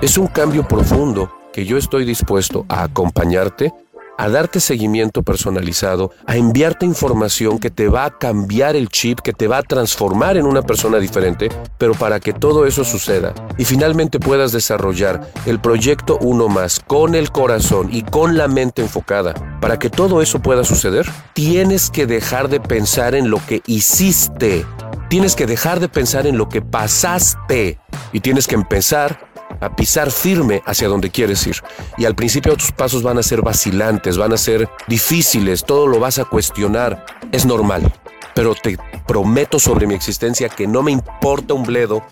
Es 0.01 0.17
un 0.17 0.27
cambio 0.27 0.67
profundo 0.67 1.31
que 1.51 1.65
yo 1.65 1.77
estoy 1.77 2.05
dispuesto 2.05 2.65
a 2.69 2.83
acompañarte 2.83 3.73
a 4.19 4.27
darte 4.27 4.59
seguimiento 4.59 5.23
personalizado, 5.23 6.11
a 6.27 6.35
enviarte 6.35 6.85
información 6.85 7.57
que 7.57 7.69
te 7.69 7.87
va 7.87 8.03
a 8.03 8.17
cambiar 8.17 8.75
el 8.75 8.89
chip, 8.89 9.21
que 9.21 9.31
te 9.31 9.47
va 9.47 9.59
a 9.59 9.63
transformar 9.63 10.35
en 10.35 10.45
una 10.45 10.61
persona 10.61 10.97
diferente, 10.97 11.47
pero 11.77 11.93
para 11.93 12.19
que 12.19 12.33
todo 12.33 12.65
eso 12.65 12.83
suceda 12.83 13.33
y 13.57 13.63
finalmente 13.63 14.19
puedas 14.19 14.51
desarrollar 14.51 15.31
el 15.45 15.61
proyecto 15.61 16.17
uno 16.19 16.49
más 16.49 16.81
con 16.85 17.15
el 17.15 17.31
corazón 17.31 17.87
y 17.93 18.01
con 18.01 18.37
la 18.37 18.49
mente 18.49 18.81
enfocada, 18.81 19.33
para 19.61 19.79
que 19.79 19.89
todo 19.89 20.21
eso 20.21 20.41
pueda 20.41 20.65
suceder, 20.65 21.09
tienes 21.33 21.89
que 21.89 22.05
dejar 22.05 22.49
de 22.49 22.59
pensar 22.59 23.15
en 23.15 23.29
lo 23.29 23.39
que 23.47 23.61
hiciste. 23.67 24.65
Tienes 25.09 25.35
que 25.35 25.47
dejar 25.47 25.79
de 25.79 25.89
pensar 25.89 26.27
en 26.27 26.37
lo 26.37 26.49
que 26.49 26.61
pasaste 26.61 27.79
y 28.11 28.19
tienes 28.19 28.47
que 28.47 28.55
empezar 28.55 29.28
a 29.59 29.75
pisar 29.75 30.11
firme 30.11 30.61
hacia 30.65 30.87
donde 30.87 31.09
quieres 31.09 31.45
ir. 31.47 31.57
Y 31.97 32.05
al 32.05 32.15
principio 32.15 32.55
tus 32.55 32.71
pasos 32.71 33.03
van 33.03 33.17
a 33.17 33.23
ser 33.23 33.41
vacilantes, 33.41 34.17
van 34.17 34.33
a 34.33 34.37
ser 34.37 34.69
difíciles, 34.87 35.63
todo 35.63 35.87
lo 35.87 35.99
vas 35.99 36.19
a 36.19 36.25
cuestionar. 36.25 37.05
Es 37.31 37.45
normal. 37.45 37.93
Pero 38.35 38.55
te 38.55 38.77
prometo 39.07 39.59
sobre 39.59 39.87
mi 39.87 39.95
existencia 39.95 40.49
que 40.49 40.67
no 40.67 40.83
me 40.83 40.91
importa 40.91 41.53
un 41.53 41.63
bledo 41.63 42.03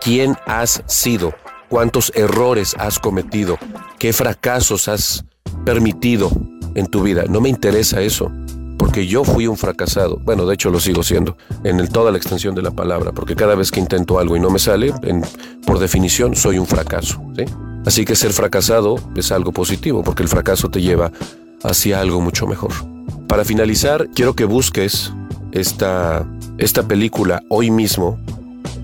quién 0.00 0.36
has 0.46 0.82
sido, 0.86 1.34
cuántos 1.68 2.12
errores 2.14 2.74
has 2.78 2.98
cometido, 2.98 3.58
qué 3.98 4.12
fracasos 4.12 4.88
has 4.88 5.24
permitido 5.64 6.30
en 6.74 6.86
tu 6.86 7.02
vida. 7.02 7.24
No 7.28 7.40
me 7.40 7.48
interesa 7.48 8.02
eso 8.02 8.30
porque 8.94 9.08
yo 9.08 9.24
fui 9.24 9.48
un 9.48 9.56
fracasado. 9.56 10.20
Bueno, 10.22 10.46
de 10.46 10.54
hecho 10.54 10.70
lo 10.70 10.78
sigo 10.78 11.02
siendo, 11.02 11.36
en 11.64 11.84
toda 11.88 12.12
la 12.12 12.16
extensión 12.16 12.54
de 12.54 12.62
la 12.62 12.70
palabra, 12.70 13.10
porque 13.10 13.34
cada 13.34 13.56
vez 13.56 13.72
que 13.72 13.80
intento 13.80 14.20
algo 14.20 14.36
y 14.36 14.40
no 14.40 14.50
me 14.50 14.60
sale, 14.60 14.94
por 15.66 15.80
definición 15.80 16.36
soy 16.36 16.58
un 16.58 16.66
fracaso. 16.68 17.20
Así 17.84 18.04
que 18.04 18.14
ser 18.14 18.32
fracasado 18.32 19.00
es 19.16 19.32
algo 19.32 19.50
positivo, 19.50 20.04
porque 20.04 20.22
el 20.22 20.28
fracaso 20.28 20.70
te 20.70 20.80
lleva 20.80 21.10
hacia 21.64 22.00
algo 22.00 22.20
mucho 22.20 22.46
mejor. 22.46 22.70
Para 23.26 23.44
finalizar, 23.44 24.10
quiero 24.14 24.36
que 24.36 24.44
busques 24.44 25.12
esta, 25.50 26.24
esta 26.58 26.86
película 26.86 27.42
hoy 27.48 27.72
mismo 27.72 28.16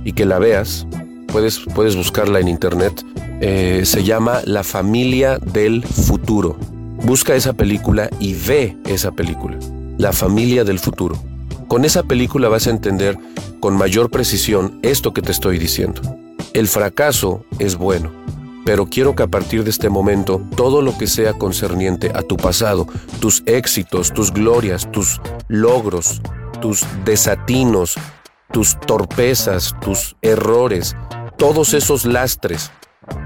y 0.05 0.15
que 0.15 0.27
la 0.27 0.41
veas. 0.41 0.89
Puedes, 1.29 1.61
puedes 1.73 1.95
buscarla 1.95 2.41
en 2.41 2.49
internet. 2.49 3.05
Eh, 3.41 3.83
se 3.85 4.03
llama 4.03 4.41
La 4.45 4.65
familia 4.65 5.39
del 5.39 5.85
futuro. 5.85 6.59
Busca 7.05 7.37
esa 7.37 7.53
película 7.53 8.11
y 8.19 8.35
ve 8.35 8.77
esa 8.87 9.13
película 9.13 9.57
la 10.01 10.15
familia 10.15 10.65
del 10.65 10.79
futuro. 10.79 11.23
Con 11.69 11.85
esa 11.85 12.03
película 12.03 12.49
vas 12.49 12.67
a 12.67 12.71
entender 12.71 13.19
con 13.61 13.77
mayor 13.77 14.11
precisión 14.11 14.81
esto 14.81 15.13
que 15.13 15.21
te 15.21 15.31
estoy 15.31 15.59
diciendo. 15.59 16.01
El 16.55 16.69
fracaso 16.69 17.45
es 17.59 17.77
bueno, 17.77 18.11
pero 18.65 18.87
quiero 18.87 19.15
que 19.15 19.25
a 19.25 19.27
partir 19.27 19.63
de 19.63 19.69
este 19.69 19.91
momento 19.91 20.41
todo 20.57 20.81
lo 20.81 20.97
que 20.97 21.07
sea 21.07 21.35
concerniente 21.35 22.13
a 22.15 22.23
tu 22.23 22.39
pasado, 22.39 22.87
tus 23.21 23.43
éxitos, 23.45 24.11
tus 24.15 24.33
glorias, 24.33 24.91
tus 24.91 25.21
logros, 25.49 26.23
tus 26.63 26.87
desatinos, 27.05 27.97
tus 28.51 28.81
torpezas, 28.81 29.77
tus 29.83 30.17
errores, 30.23 30.97
todos 31.37 31.75
esos 31.75 32.07
lastres 32.07 32.71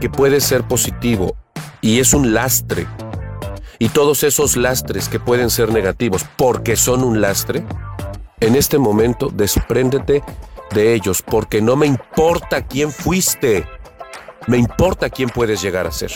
que 0.00 0.10
puede 0.10 0.40
ser 0.40 0.66
positivo 0.66 1.36
y 1.80 2.00
es 2.00 2.14
un 2.14 2.34
lastre 2.34 2.88
y 3.78 3.88
todos 3.88 4.22
esos 4.22 4.56
lastres 4.56 5.08
que 5.08 5.20
pueden 5.20 5.50
ser 5.50 5.72
negativos 5.72 6.24
porque 6.36 6.76
son 6.76 7.02
un 7.02 7.20
lastre, 7.20 7.64
en 8.40 8.56
este 8.56 8.78
momento 8.78 9.30
despréndete 9.32 10.22
de 10.72 10.94
ellos 10.94 11.22
porque 11.22 11.62
no 11.62 11.76
me 11.76 11.86
importa 11.86 12.66
quién 12.66 12.90
fuiste, 12.90 13.66
me 14.46 14.58
importa 14.58 15.10
quién 15.10 15.28
puedes 15.28 15.62
llegar 15.62 15.86
a 15.86 15.92
ser. 15.92 16.12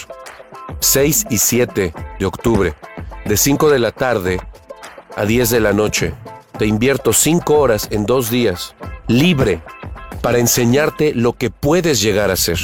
6 0.80 1.26
y 1.30 1.38
7 1.38 1.94
de 2.18 2.26
octubre, 2.26 2.74
de 3.24 3.36
5 3.36 3.70
de 3.70 3.78
la 3.78 3.92
tarde 3.92 4.40
a 5.16 5.24
10 5.24 5.50
de 5.50 5.60
la 5.60 5.72
noche, 5.72 6.14
te 6.58 6.66
invierto 6.66 7.12
5 7.12 7.54
horas 7.54 7.88
en 7.90 8.04
dos 8.04 8.30
días, 8.30 8.74
libre, 9.06 9.62
para 10.20 10.38
enseñarte 10.38 11.14
lo 11.14 11.32
que 11.32 11.50
puedes 11.50 12.00
llegar 12.02 12.30
a 12.30 12.36
ser. 12.36 12.58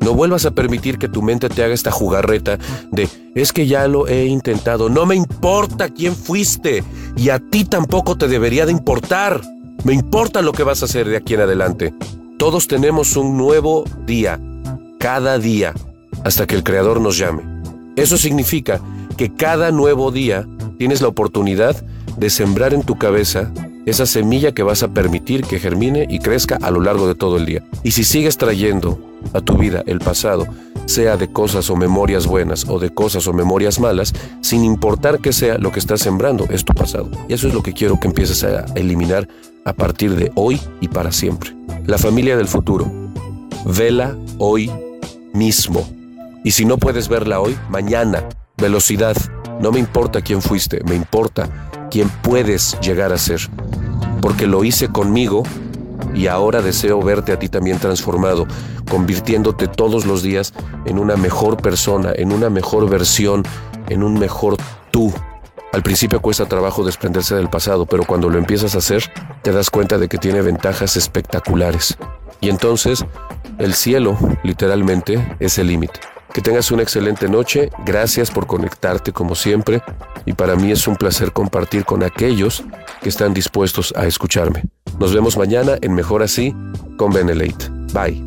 No 0.00 0.14
vuelvas 0.14 0.46
a 0.46 0.50
permitir 0.50 0.98
que 0.98 1.08
tu 1.08 1.22
mente 1.22 1.48
te 1.48 1.62
haga 1.62 1.74
esta 1.74 1.90
jugarreta 1.90 2.58
de 2.90 3.08
es 3.34 3.52
que 3.52 3.66
ya 3.66 3.86
lo 3.86 4.08
he 4.08 4.26
intentado. 4.26 4.88
No 4.88 5.06
me 5.06 5.14
importa 5.14 5.88
quién 5.88 6.16
fuiste 6.16 6.82
y 7.16 7.28
a 7.28 7.38
ti 7.38 7.64
tampoco 7.64 8.16
te 8.16 8.28
debería 8.28 8.66
de 8.66 8.72
importar. 8.72 9.40
Me 9.84 9.92
importa 9.92 10.42
lo 10.42 10.52
que 10.52 10.62
vas 10.62 10.82
a 10.82 10.86
hacer 10.86 11.08
de 11.08 11.16
aquí 11.16 11.34
en 11.34 11.40
adelante. 11.40 11.94
Todos 12.38 12.66
tenemos 12.66 13.16
un 13.16 13.36
nuevo 13.36 13.84
día, 14.06 14.40
cada 14.98 15.38
día, 15.38 15.74
hasta 16.24 16.46
que 16.46 16.54
el 16.54 16.64
Creador 16.64 17.00
nos 17.00 17.18
llame. 17.18 17.42
Eso 17.96 18.16
significa 18.16 18.80
que 19.16 19.34
cada 19.34 19.70
nuevo 19.70 20.10
día 20.10 20.46
tienes 20.78 21.02
la 21.02 21.08
oportunidad 21.08 21.76
de 22.16 22.30
sembrar 22.30 22.72
en 22.72 22.82
tu 22.82 22.96
cabeza 22.96 23.52
esa 23.86 24.06
semilla 24.06 24.52
que 24.52 24.62
vas 24.62 24.82
a 24.82 24.88
permitir 24.88 25.42
que 25.42 25.58
germine 25.58 26.06
y 26.08 26.18
crezca 26.18 26.58
a 26.60 26.70
lo 26.70 26.80
largo 26.80 27.08
de 27.08 27.14
todo 27.14 27.36
el 27.36 27.46
día. 27.46 27.64
Y 27.82 27.92
si 27.92 28.04
sigues 28.04 28.36
trayendo 28.36 28.98
a 29.32 29.40
tu 29.40 29.56
vida 29.56 29.82
el 29.86 30.00
pasado, 30.00 30.46
sea 30.86 31.16
de 31.16 31.32
cosas 31.32 31.70
o 31.70 31.76
memorias 31.76 32.26
buenas 32.26 32.68
o 32.68 32.78
de 32.78 32.90
cosas 32.90 33.26
o 33.26 33.32
memorias 33.32 33.80
malas, 33.80 34.12
sin 34.40 34.64
importar 34.64 35.20
que 35.20 35.32
sea 35.32 35.58
lo 35.58 35.72
que 35.72 35.78
estás 35.78 36.00
sembrando, 36.00 36.46
es 36.50 36.64
tu 36.64 36.72
pasado. 36.72 37.08
Y 37.28 37.34
eso 37.34 37.48
es 37.48 37.54
lo 37.54 37.62
que 37.62 37.72
quiero 37.72 37.98
que 37.98 38.08
empieces 38.08 38.44
a 38.44 38.64
eliminar 38.74 39.28
a 39.64 39.72
partir 39.72 40.14
de 40.16 40.32
hoy 40.34 40.60
y 40.80 40.88
para 40.88 41.12
siempre. 41.12 41.54
La 41.86 41.98
familia 41.98 42.36
del 42.36 42.48
futuro. 42.48 42.90
Vela 43.64 44.16
hoy 44.38 44.70
mismo. 45.32 45.88
Y 46.44 46.52
si 46.52 46.64
no 46.64 46.78
puedes 46.78 47.08
verla 47.08 47.40
hoy, 47.40 47.56
mañana. 47.68 48.24
Velocidad. 48.56 49.16
No 49.60 49.72
me 49.72 49.78
importa 49.78 50.22
quién 50.22 50.40
fuiste, 50.40 50.82
me 50.84 50.94
importa 50.94 51.69
quién 51.90 52.08
puedes 52.22 52.78
llegar 52.80 53.12
a 53.12 53.18
ser. 53.18 53.40
Porque 54.20 54.46
lo 54.46 54.64
hice 54.64 54.88
conmigo 54.88 55.42
y 56.14 56.26
ahora 56.26 56.62
deseo 56.62 57.02
verte 57.02 57.32
a 57.32 57.38
ti 57.38 57.48
también 57.48 57.78
transformado, 57.78 58.46
convirtiéndote 58.88 59.68
todos 59.68 60.06
los 60.06 60.22
días 60.22 60.52
en 60.84 60.98
una 60.98 61.16
mejor 61.16 61.56
persona, 61.56 62.12
en 62.14 62.32
una 62.32 62.50
mejor 62.50 62.88
versión, 62.88 63.44
en 63.88 64.02
un 64.02 64.18
mejor 64.18 64.56
tú. 64.90 65.12
Al 65.72 65.82
principio 65.82 66.20
cuesta 66.20 66.46
trabajo 66.46 66.84
desprenderse 66.84 67.36
del 67.36 67.48
pasado, 67.48 67.86
pero 67.86 68.04
cuando 68.04 68.28
lo 68.28 68.38
empiezas 68.38 68.74
a 68.74 68.78
hacer, 68.78 69.04
te 69.42 69.52
das 69.52 69.70
cuenta 69.70 69.98
de 69.98 70.08
que 70.08 70.18
tiene 70.18 70.42
ventajas 70.42 70.96
espectaculares. 70.96 71.96
Y 72.40 72.48
entonces, 72.48 73.04
el 73.58 73.74
cielo, 73.74 74.18
literalmente, 74.42 75.36
es 75.38 75.58
el 75.58 75.68
límite. 75.68 76.00
Que 76.32 76.40
tengas 76.40 76.70
una 76.70 76.82
excelente 76.82 77.28
noche, 77.28 77.70
gracias 77.84 78.30
por 78.30 78.46
conectarte 78.46 79.12
como 79.12 79.34
siempre, 79.34 79.82
y 80.26 80.32
para 80.32 80.54
mí 80.54 80.70
es 80.70 80.86
un 80.86 80.94
placer 80.96 81.32
compartir 81.32 81.84
con 81.84 82.04
aquellos 82.04 82.64
que 83.02 83.08
están 83.08 83.34
dispuestos 83.34 83.92
a 83.96 84.06
escucharme. 84.06 84.62
Nos 85.00 85.12
vemos 85.12 85.36
mañana 85.36 85.76
en 85.80 85.92
Mejor 85.94 86.22
Así 86.22 86.54
con 86.96 87.12
Benelate. 87.12 87.68
Bye. 87.92 88.24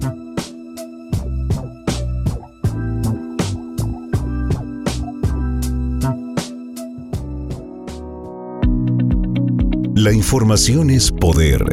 La 9.95 10.11
información 10.11 10.89
es 10.89 11.09
poder. 11.09 11.63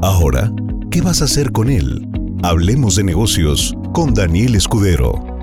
Ahora, 0.00 0.52
¿qué 0.92 1.02
vas 1.02 1.22
a 1.22 1.24
hacer 1.24 1.50
con 1.50 1.68
él? 1.68 2.06
Hablemos 2.44 2.94
de 2.94 3.02
negocios 3.02 3.74
con 3.92 4.14
Daniel 4.14 4.54
Escudero. 4.54 5.33